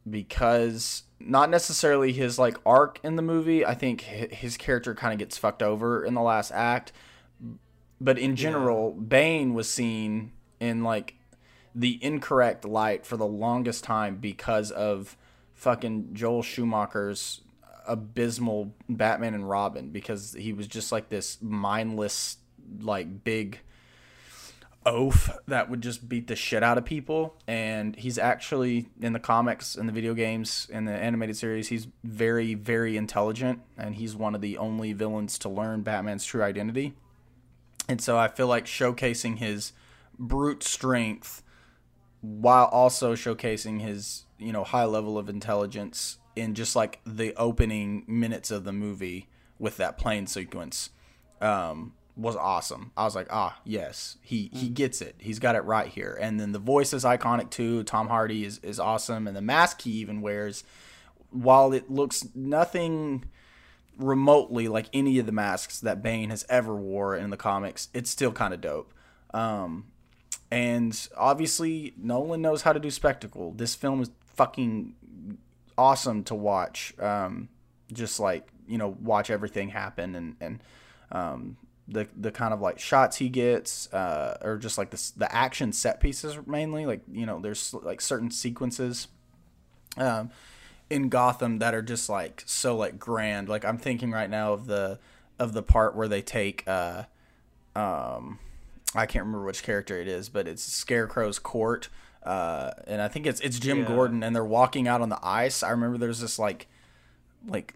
[0.07, 3.65] because not necessarily his like arc in the movie.
[3.65, 6.91] I think his character kind of gets fucked over in the last act,
[7.99, 11.15] but in general, Bane was seen in like
[11.73, 15.17] the incorrect light for the longest time because of
[15.53, 17.41] fucking Joel Schumacher's
[17.87, 22.37] abysmal Batman and Robin because he was just like this mindless
[22.79, 23.59] like big
[24.85, 27.35] oaf that would just beat the shit out of people.
[27.47, 31.87] And he's actually in the comics, in the video games, in the animated series, he's
[32.03, 36.93] very, very intelligent, and he's one of the only villains to learn Batman's true identity.
[37.87, 39.73] And so I feel like showcasing his
[40.17, 41.43] brute strength
[42.21, 48.03] while also showcasing his, you know, high level of intelligence in just like the opening
[48.07, 50.89] minutes of the movie with that plane sequence
[51.41, 52.91] um, was awesome.
[52.95, 55.15] I was like, ah, yes, he he gets it.
[55.17, 56.17] He's got it right here.
[56.19, 57.83] And then the voice is iconic too.
[57.83, 60.63] Tom Hardy is is awesome, and the mask he even wears,
[61.29, 63.25] while it looks nothing
[63.97, 68.09] remotely like any of the masks that Bane has ever wore in the comics, it's
[68.09, 68.93] still kind of dope.
[69.33, 69.87] Um,
[70.51, 73.51] and obviously, Nolan knows how to do spectacle.
[73.51, 74.95] This film is fucking
[75.77, 76.93] awesome to watch.
[76.99, 77.49] Um,
[77.91, 80.59] just like you know, watch everything happen and and
[81.11, 81.57] um,
[81.87, 85.71] the the kind of like shots he gets, uh, or just like the the action
[85.71, 86.85] set pieces mainly.
[86.85, 89.07] Like you know, there's like certain sequences.
[89.97, 90.31] Um,
[90.89, 93.49] in Gotham that are just like so like grand.
[93.49, 94.99] Like I'm thinking right now of the
[95.39, 97.03] of the part where they take uh
[97.75, 98.39] um
[98.93, 101.89] I can't remember which character it is, but it's Scarecrow's court.
[102.23, 103.87] Uh, and I think it's it's Jim Yeah.
[103.87, 105.63] Gordon, and they're walking out on the ice.
[105.63, 106.67] I remember there's this like,
[107.45, 107.73] like,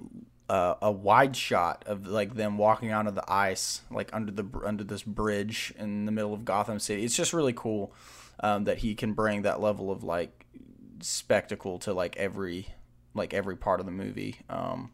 [0.49, 4.83] uh, a wide shot of like them walking onto the ice, like under the under
[4.83, 7.05] this bridge in the middle of Gotham City.
[7.05, 7.93] It's just really cool
[8.39, 10.47] um, that he can bring that level of like
[11.01, 12.67] spectacle to like every
[13.13, 14.37] like every part of the movie.
[14.49, 14.91] Um,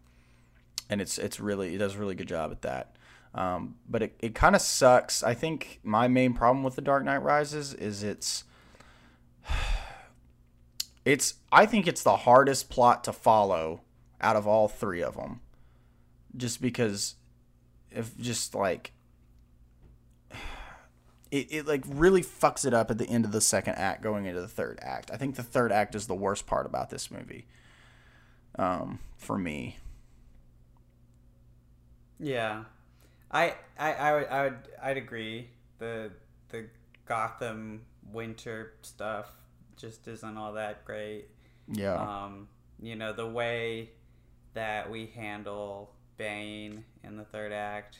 [0.89, 2.95] and it's it's really it does a really good job at that.
[3.33, 5.21] Um, but it, it kind of sucks.
[5.21, 8.43] I think my main problem with The Dark Knight Rises is it's
[11.05, 13.81] it's I think it's the hardest plot to follow
[14.21, 15.41] out of all three of them.
[16.35, 17.15] Just because
[17.91, 18.91] if just like
[21.31, 24.25] it, it like really fucks it up at the end of the second act going
[24.25, 25.11] into the third act.
[25.11, 27.47] I think the third act is the worst part about this movie.
[28.57, 29.77] Um, for me.
[32.19, 32.63] Yeah,
[33.29, 35.49] I I I would I would I'd agree.
[35.79, 36.11] The
[36.49, 36.67] the
[37.05, 37.81] Gotham
[38.11, 39.29] winter stuff
[39.75, 41.27] just isn't all that great.
[41.67, 41.95] Yeah.
[41.95, 42.47] Um,
[42.81, 43.89] you know the way
[44.53, 47.97] that we handle Bane in the third act,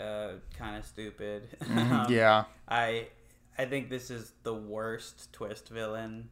[0.00, 1.48] uh, kind of stupid.
[1.70, 2.44] Um, yeah.
[2.68, 3.08] I
[3.58, 6.28] I think this is the worst twist villain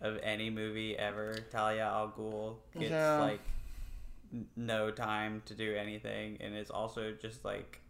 [0.00, 1.34] of any movie ever.
[1.50, 3.18] Talia al Ghul gets Yeah.
[3.20, 3.40] like
[4.32, 7.80] n- no time to do anything, and it's also just like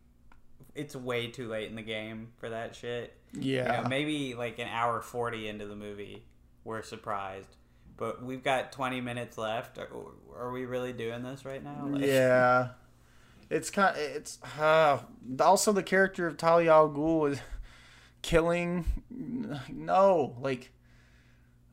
[0.75, 3.15] it's way too late in the game for that shit.
[3.35, 3.77] Yeah.
[3.79, 6.23] You know, maybe like an hour forty into the movie,
[6.65, 7.57] we're surprised.
[7.97, 9.79] But we've got twenty minutes left.
[9.79, 9.89] Are,
[10.37, 11.87] are we really doing this right now?
[11.87, 12.71] Like, yeah.
[13.51, 13.97] It's kind.
[13.97, 14.99] of, It's uh,
[15.41, 17.41] also the character of Talia al Ghul is
[18.23, 18.85] killing.
[19.11, 20.73] No, like,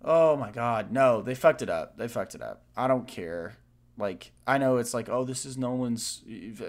[0.03, 1.22] oh my god, no!
[1.22, 1.97] They fucked it up.
[1.97, 2.63] They fucked it up.
[2.76, 3.55] I don't care.
[3.97, 6.24] Like, I know it's like, oh, this is Nolan's.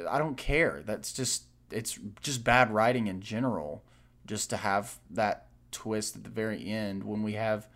[0.08, 0.82] I don't care.
[0.86, 1.44] That's just.
[1.72, 3.84] It's just bad writing in general.
[4.26, 7.68] Just to have that twist at the very end when we have,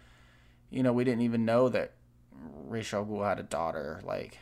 [0.74, 1.92] you know, we didn't even know that
[2.66, 4.00] Ra's al Ghul had a daughter.
[4.04, 4.38] Like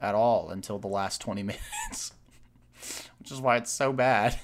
[0.00, 2.14] at all until the last 20 minutes,
[3.18, 4.38] which is why it's so bad.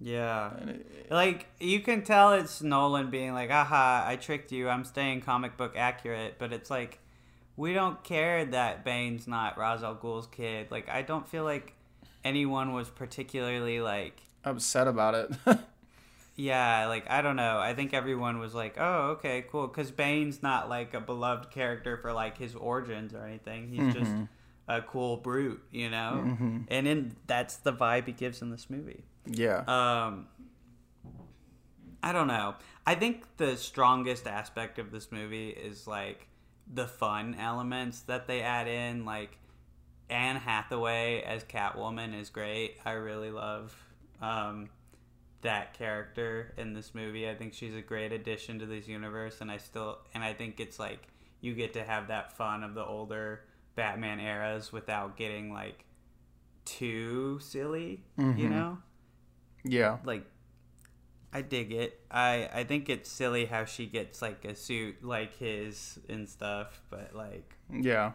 [0.00, 0.50] Yeah.
[1.10, 4.68] Like you can tell it's Nolan being like, "Aha, I tricked you.
[4.68, 6.98] I'm staying comic book accurate." But it's like
[7.56, 10.72] we don't care that Bane's not Ra's al Ghul's kid.
[10.72, 11.74] Like I don't feel like
[12.24, 15.30] anyone was particularly like, Upset about it.
[16.36, 17.58] yeah, like I don't know.
[17.58, 21.96] I think everyone was like, "Oh, okay, cool," cuz Bane's not like a beloved character
[21.96, 23.68] for like his origins or anything.
[23.68, 24.12] He's just
[24.68, 26.64] a cool brute, you know?
[26.68, 29.04] And in that's the vibe he gives in this movie.
[29.26, 29.58] yeah.
[29.66, 30.28] Um,
[32.02, 32.54] I don't know.
[32.86, 36.26] I think the strongest aspect of this movie is like
[36.72, 39.04] the fun elements that they add in.
[39.04, 39.38] Like
[40.10, 42.78] Anne Hathaway as Catwoman is great.
[42.84, 43.76] I really love
[44.20, 44.68] um,
[45.42, 47.28] that character in this movie.
[47.28, 50.60] I think she's a great addition to this universe, and I still and I think
[50.60, 51.08] it's like
[51.40, 55.84] you get to have that fun of the older Batman eras without getting like
[56.64, 58.04] too silly.
[58.16, 58.50] You mm-hmm.
[58.50, 58.78] know
[59.64, 59.98] yeah.
[60.04, 60.24] like
[61.32, 62.00] I dig it.
[62.10, 66.82] I I think it's silly how she gets like a suit like his and stuff,
[66.90, 68.12] but like Yeah.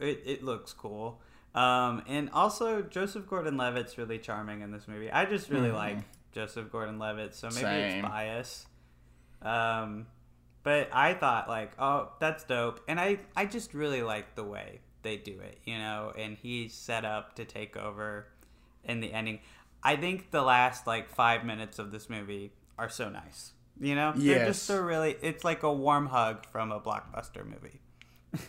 [0.00, 1.20] it, it looks cool.
[1.54, 5.10] Um, and also Joseph Gordon-Levitt's really charming in this movie.
[5.10, 5.98] I just really like
[6.32, 8.04] Joseph Gordon-Levitt, so maybe Same.
[8.04, 8.66] it's bias.
[9.42, 10.06] Um,
[10.62, 14.80] but I thought like, oh, that's dope, and I I just really like the way
[15.02, 16.12] they do it, you know.
[16.16, 18.26] And he's set up to take over
[18.84, 19.40] in the ending.
[19.82, 23.52] I think the last like five minutes of this movie are so nice.
[23.80, 25.16] You know, they're just so really.
[25.22, 27.80] It's like a warm hug from a blockbuster movie.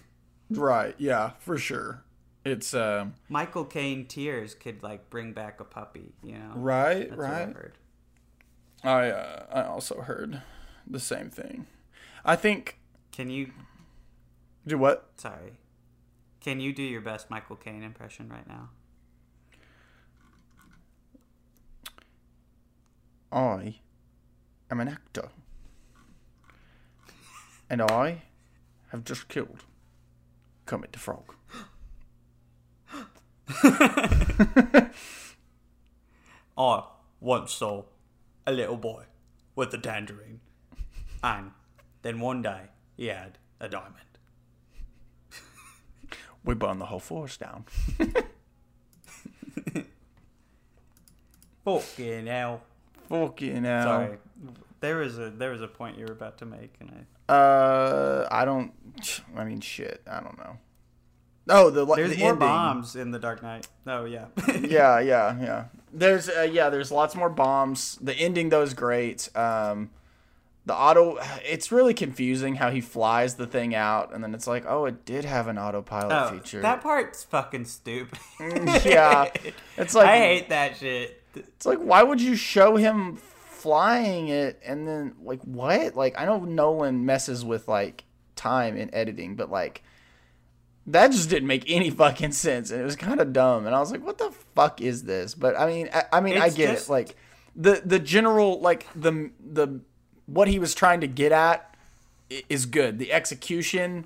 [0.54, 0.96] Right.
[0.98, 2.04] Yeah, for sure.
[2.44, 6.14] It's um Michael Caine tears could like bring back a puppy.
[6.24, 7.56] You know, right, That's right.
[7.56, 7.78] heard.
[8.84, 10.42] I uh, I also heard
[10.88, 11.68] the same thing.
[12.26, 12.80] I think
[13.12, 13.52] Can you?
[14.66, 15.12] do what?
[15.18, 15.54] Sorry.
[16.40, 18.70] Can you do your best Michael Caine impression right now?
[23.32, 23.76] I
[24.72, 25.30] am an actor.
[27.70, 28.24] And I
[28.90, 29.64] have just killed
[30.66, 31.36] Kermit the Frog.
[36.58, 36.84] I
[37.20, 37.84] once saw
[38.46, 39.04] a little boy
[39.56, 40.40] with a tangerine,
[41.24, 41.52] and
[42.02, 43.96] then one day he had a diamond.
[46.44, 47.66] We burned the whole forest down.
[51.66, 52.62] Fucking hell!
[53.10, 53.84] Fucking hell.
[53.84, 54.18] Sorry,
[54.80, 58.28] there was a there was a point you were about to make, and I Uh,
[58.32, 58.74] I don't.
[59.38, 60.02] I mean, shit.
[60.08, 60.58] I don't know.
[61.50, 62.40] Oh, the the there's more ending.
[62.48, 63.68] bombs in the Dark Knight.
[63.88, 64.26] Oh yeah,
[64.62, 65.66] yeah, yeah, yeah.
[65.92, 67.98] There's uh, yeah, there's lots more bombs.
[68.02, 69.30] The ending though is great.
[69.36, 69.90] Um,
[70.66, 74.64] the auto, it's really confusing how he flies the thing out, and then it's like,
[74.68, 76.62] oh, it did have an autopilot Oh, feature.
[76.62, 78.20] that part's fucking stupid.
[78.86, 79.32] yeah,
[79.78, 81.24] it's like I hate that shit.
[81.36, 85.96] It's like why would you show him flying it and then like what?
[85.96, 88.04] Like I know Nolan messes with like
[88.36, 89.84] time in editing, but like
[90.88, 93.80] that just didn't make any fucking sense and it was kind of dumb and I
[93.80, 95.36] was like what the fuck is this?
[95.36, 96.92] But I mean I, I mean I get just- it.
[96.92, 97.16] Like
[97.56, 99.82] the the general like the the
[100.26, 101.76] what he was trying to get at
[102.50, 102.98] is good.
[103.00, 104.06] The execution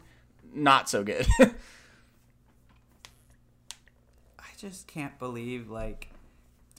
[0.53, 1.27] not so good.
[4.39, 6.09] I just can't believe like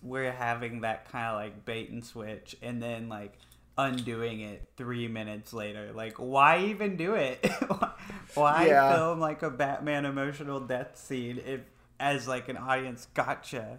[0.03, 3.34] we're having that kind of like bait and switch and then like
[3.79, 5.93] undoing it three minutes later.
[5.95, 7.47] Like, why even do it?
[8.35, 8.95] why Yeah.
[8.95, 11.61] film like a Batman emotional death scene if
[11.99, 13.79] as like an audience gotcha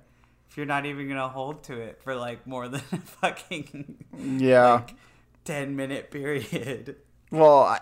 [0.50, 4.06] if you're not even gonna hold to it for like more than a fucking
[4.40, 4.74] yeah.
[4.74, 4.96] like
[5.44, 6.96] ten minute period.
[7.32, 7.80] Well, I,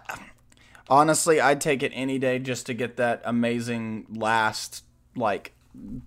[0.89, 4.83] honestly, I'd take it any day just to get that amazing last
[5.15, 5.53] like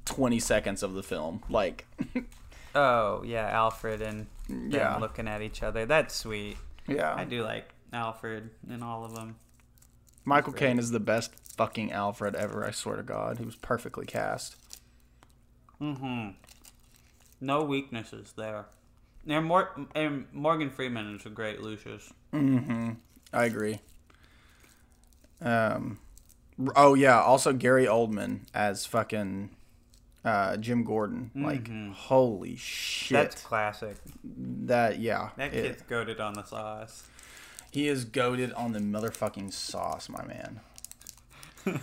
[0.07, 1.43] 20 seconds of the film.
[1.49, 1.87] Like,
[2.75, 4.97] Oh yeah, Alfred and Yeah.
[4.97, 5.87] looking at each other.
[5.87, 6.57] That's sweet.
[6.87, 7.15] Yeah.
[7.15, 9.37] I do like Alfred and all of them.
[10.25, 13.39] Michael Caine is the best fucking Alfred ever, I swear to God.
[13.39, 14.57] He was perfectly cast.
[15.81, 16.31] Mm-hmm.
[17.41, 18.67] No weaknesses there.
[19.27, 22.13] And, Mor- and Morgan Freeman is a great Lucius.
[22.33, 22.97] I
[23.33, 23.81] agree.
[25.41, 25.99] Um,
[26.75, 29.51] oh yeah, also Gary Oldman as fucking
[30.29, 31.31] uh, Jim Gordon.
[31.35, 33.15] Like, holy shit.
[33.17, 33.97] That's classic.
[34.25, 35.31] that yeah.
[35.37, 37.07] That it- kid's goaded on the sauce.
[37.71, 40.61] He is goaded on the motherfucking sauce, my man.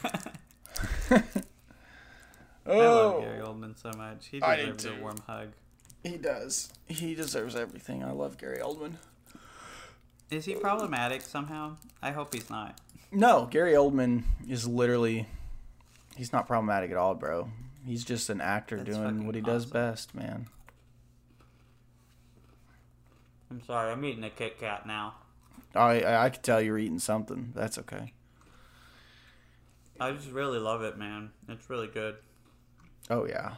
[1.11, 4.27] I love Gary Oldman so much.
[4.27, 4.55] He Oh.
[4.55, 5.49] Deserves a warm hug.
[6.03, 6.71] He does.
[6.87, 8.03] He deserves everything.
[8.03, 8.93] I love Gary Oldman.
[10.31, 11.77] Is he problematic somehow?
[12.01, 12.79] I hope he's not.
[13.11, 15.27] No, Gary Oldman is literally
[16.15, 17.49] he's not problematic at all, bro.
[17.85, 20.47] He's just an actor That's doing what he does best, man.
[23.51, 25.15] I'm sorry, I'm eating a Kit Kat now.
[25.75, 27.51] I I, I could tell you're eating something.
[27.55, 28.13] That's okay.
[29.99, 31.31] I just really love it, man.
[31.47, 32.15] It's really good.
[33.09, 33.55] Oh yeah.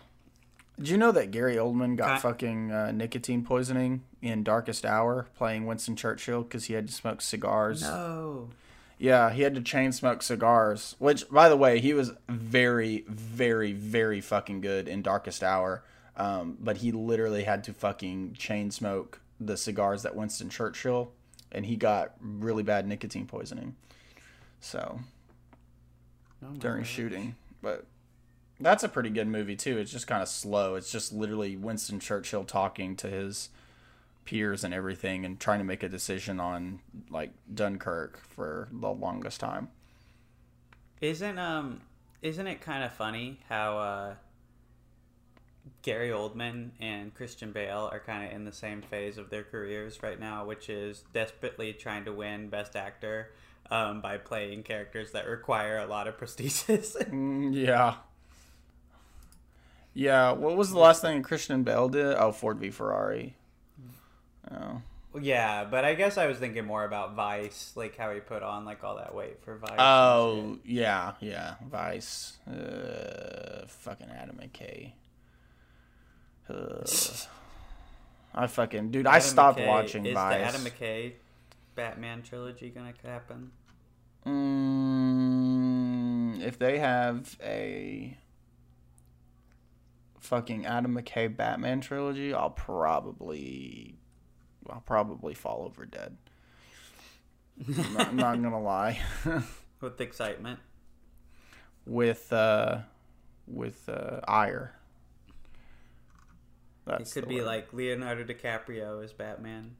[0.77, 5.27] Did you know that Gary Oldman got Ki- fucking uh, nicotine poisoning in Darkest Hour
[5.35, 7.81] playing Winston Churchill because he had to smoke cigars?
[7.81, 8.49] No.
[8.99, 10.95] Yeah, he had to chain smoke cigars.
[10.99, 15.83] Which, by the way, he was very, very, very fucking good in Darkest Hour.
[16.15, 21.11] Um, but he literally had to fucking chain smoke the cigars that Winston Churchill,
[21.51, 23.75] and he got really bad nicotine poisoning.
[24.59, 24.99] So
[26.43, 26.87] Oh during God.
[26.87, 27.85] shooting, but
[28.59, 29.77] that's a pretty good movie too.
[29.77, 30.73] It's just kind of slow.
[30.73, 33.49] It's just literally Winston Churchill talking to his
[34.27, 39.39] peers and everything and trying to make a decision on like Dunkirk for the longest
[39.39, 39.69] time.
[41.01, 41.81] Isn't um
[42.21, 44.15] isn't it kind of funny how uh
[45.81, 50.03] Gary Oldman and Christian Bale are kind of in the same phase of their careers
[50.03, 53.31] right now, which is desperately trying to win Best Actor
[53.69, 56.95] um, by playing characters that require a lot of prosthesis.
[57.11, 57.95] Mm, yeah.
[59.93, 62.15] Yeah, what was the last thing Christian Bale did?
[62.17, 63.35] Oh, Ford v Ferrari.
[64.51, 64.81] Oh.
[65.19, 68.65] yeah, but I guess I was thinking more about Vice, like how he put on
[68.65, 69.75] like all that weight for Vice.
[69.77, 71.55] Oh, yeah, yeah.
[71.69, 72.37] Vice.
[72.47, 74.93] Uh, fucking Adam McKay.
[76.49, 76.83] Uh,
[78.33, 80.35] I fucking dude, I stopped McKay- watching Is Vice.
[80.35, 81.13] Is the Adam McKay
[81.75, 83.51] Batman trilogy gonna happen?
[85.17, 88.17] Mm, if they have a
[90.19, 93.95] fucking Adam McKay Batman trilogy, I'll probably,
[94.69, 96.17] I'll probably fall over dead.
[97.67, 98.99] I'm not, I'm not gonna lie.
[99.81, 100.59] With excitement.
[101.85, 102.79] with uh,
[103.47, 104.73] with uh, ire.
[106.87, 107.45] It could be word.
[107.45, 109.75] like Leonardo DiCaprio as Batman.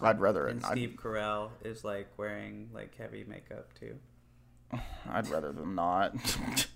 [0.00, 3.98] I'd rather And I'd, Steve Carell is like wearing like heavy makeup too.
[5.10, 6.14] I'd rather them not.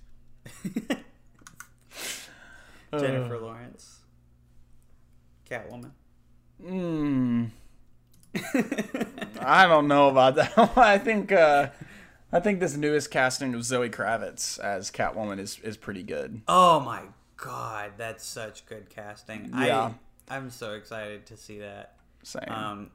[2.93, 4.01] Jennifer Lawrence.
[5.49, 5.93] Catwoman.
[6.63, 7.51] Mm,
[9.41, 10.53] I don't know about that.
[10.77, 11.69] I think uh,
[12.33, 16.43] I think this newest casting of Zoe Kravitz as Catwoman is is pretty good.
[16.49, 17.03] Oh my
[17.37, 19.51] god, that's such good casting.
[19.57, 19.93] Yeah.
[20.29, 21.95] I I'm so excited to see that.
[22.23, 22.43] Same.
[22.49, 22.91] Um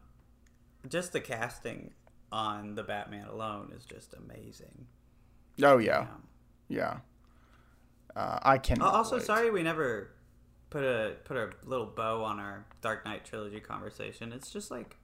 [0.89, 1.91] just the casting
[2.31, 4.87] on the Batman alone is just amazing.
[5.63, 6.23] oh yeah, Um,
[6.67, 6.97] yeah.
[8.15, 8.81] Uh, I can.
[8.81, 10.11] Al- Also, sorry we never
[10.73, 14.33] put a put a little bow on our Dark Knight trilogy conversation.
[14.33, 14.97] It's just like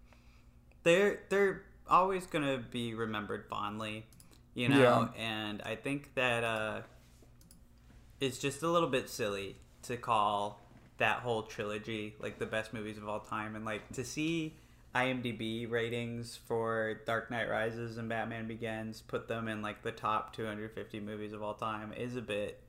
[0.82, 4.07] they're they're always gonna be remembered fondly,
[4.55, 5.09] you know.
[5.15, 6.82] And I think that uh,
[8.20, 10.59] it's just a little bit silly to call
[10.97, 14.55] that whole trilogy like the best movies of all time, and like to see
[14.95, 20.36] IMDb ratings for Dark Knight Rises and Batman Begins put them in like the top
[20.36, 22.59] 250 movies of all time is a bit.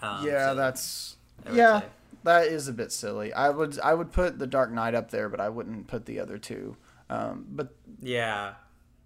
[0.00, 1.16] Um, Yeah, silly, that's
[1.52, 1.86] yeah, say.
[2.24, 3.32] that is a bit silly.
[3.32, 6.18] I would I would put the Dark Knight up there, but I wouldn't put the
[6.20, 6.76] other two.
[7.08, 8.54] Um, but yeah.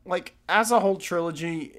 [0.05, 1.72] like as a whole trilogy,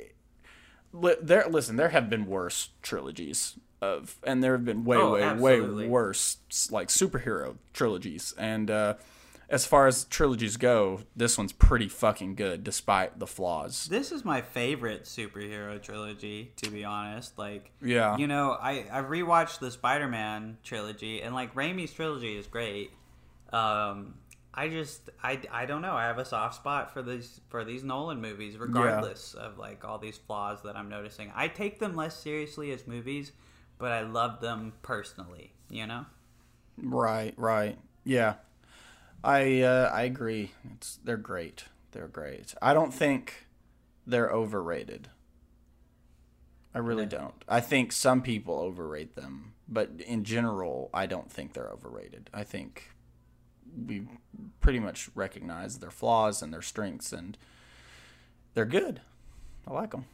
[0.93, 5.11] li- there listen, there have been worse trilogies of, and there have been way Oh,
[5.13, 5.83] way absolutely.
[5.85, 6.37] way worse
[6.71, 8.33] like superhero trilogies.
[8.37, 8.95] And uh,
[9.49, 13.85] as far as trilogies go, this one's pretty fucking good despite the flaws.
[13.85, 17.37] This is my favorite superhero trilogy, to be honest.
[17.37, 18.17] Like, Yeah.
[18.17, 22.91] you know, I I rewatched the Spider-Man trilogy, and like Raimi's trilogy is great.
[23.53, 24.15] Um,
[24.53, 25.93] I just I, I don't know.
[25.93, 29.97] I have a soft spot for these for these Nolan movies, regardless of like all
[29.99, 31.31] these flaws that I'm noticing.
[31.35, 33.31] I take them less seriously as movies,
[33.77, 35.51] but I love them personally.
[35.69, 36.05] You know.
[36.77, 37.77] Right, right.
[38.03, 38.35] Yeah.
[39.25, 40.51] I uh, I agree.
[40.75, 41.65] It's they're great.
[41.91, 42.53] They're great.
[42.61, 43.47] I don't think
[44.05, 45.09] they're overrated.
[46.75, 47.33] I really don't.
[47.47, 52.29] I think some people overrate them, but in general, I don't think they're overrated.
[52.33, 52.89] I think
[53.87, 54.07] we
[54.59, 57.37] pretty much recognize their flaws and their strengths and
[58.53, 59.01] they're good.
[59.67, 60.05] I like them.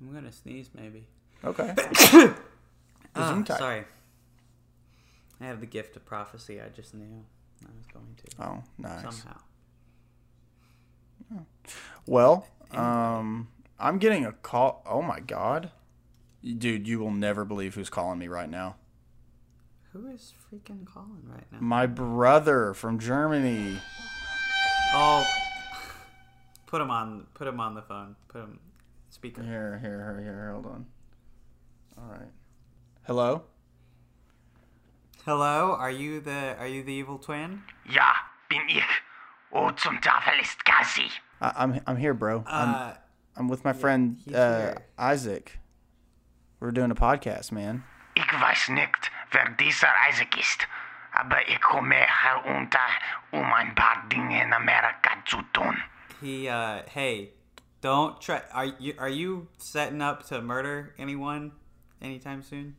[0.00, 1.06] I'm gonna sneeze, maybe.
[1.44, 1.74] Okay.
[3.16, 3.58] Gesundheit.
[3.58, 3.84] sorry.
[5.42, 6.60] I have the gift of prophecy.
[6.60, 7.24] I just knew
[7.64, 9.02] I was going to Oh, nice.
[9.02, 9.40] somehow.
[12.06, 14.82] Well, um, I'm getting a call.
[14.86, 15.70] Oh my god,
[16.42, 18.76] dude, you will never believe who's calling me right now.
[19.92, 21.58] Who is freaking calling right now?
[21.60, 23.78] My brother from Germany.
[24.94, 25.24] Oh,
[26.66, 27.26] put him on.
[27.34, 28.16] Put him on the phone.
[28.28, 28.58] Put him
[29.10, 29.42] speaker.
[29.42, 30.50] Here, here, here, here.
[30.52, 30.86] Hold on.
[31.98, 32.30] All right.
[33.04, 33.42] Hello.
[35.24, 37.62] Hello, are you the are you the evil twin?
[37.88, 38.12] Ja,
[38.50, 38.82] bin ich.
[39.52, 41.12] Wo zum Teufel ist Cassie?
[41.40, 42.42] I, I'm I'm here, bro.
[42.44, 42.94] I'm Uh,
[43.36, 44.74] I'm with my friend uh.
[44.98, 45.60] Isaac.
[46.58, 47.84] We're doing a podcast, man.
[48.16, 50.66] Ich weiß nicht, wer dieser Isaac ist.
[51.12, 52.88] Aber ich komme herunter,
[53.30, 55.76] um ein paar Dinge in Amerika zu tun.
[56.20, 57.30] he uh, hey,
[57.80, 58.42] don't try.
[58.52, 61.52] Are you are you setting up to murder anyone
[62.00, 62.74] anytime soon?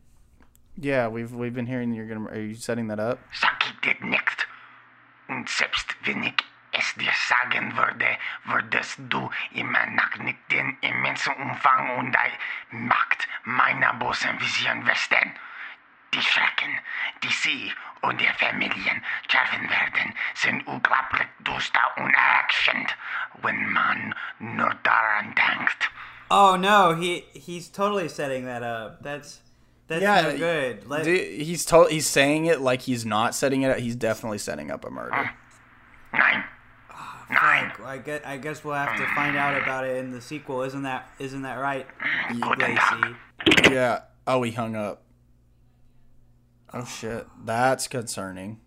[0.76, 2.30] Yeah, we've we've been hearing you're gonna.
[2.30, 3.20] Are you setting that up?
[3.32, 4.48] Sag ich dir nicht.
[5.28, 11.34] Und selbst wenn ich es dir sagen würde, würdest du immer noch nicht den immensen
[11.36, 12.16] Umfang und
[12.72, 15.34] die Macht meiner bösen Vision wissen.
[16.14, 16.80] Die Schrecken,
[17.24, 22.96] die sie und ihre Familien schärfen werden, sind unglaublich duster und erschreckend,
[23.42, 25.92] wenn man nur daran denkt.
[26.30, 29.04] Oh no, he he's totally setting that up.
[29.04, 29.42] That's
[29.88, 30.90] that's no good.
[30.90, 33.78] Let, Dude, he's told he's saying it like he's not setting it up.
[33.80, 35.12] He's definitely setting up a murder.
[35.12, 35.32] Nein,
[36.14, 36.44] nein,
[36.92, 40.22] ah, Fuck, I guess, I guess we'll have to find out about it in the
[40.22, 40.62] sequel.
[40.62, 41.88] Isn't that isn't that right,
[42.30, 43.74] Guten Lacey?
[43.74, 44.02] Yeah.
[44.26, 45.04] Oh, he hung up.
[46.74, 48.60] Oh shit, that's concerning.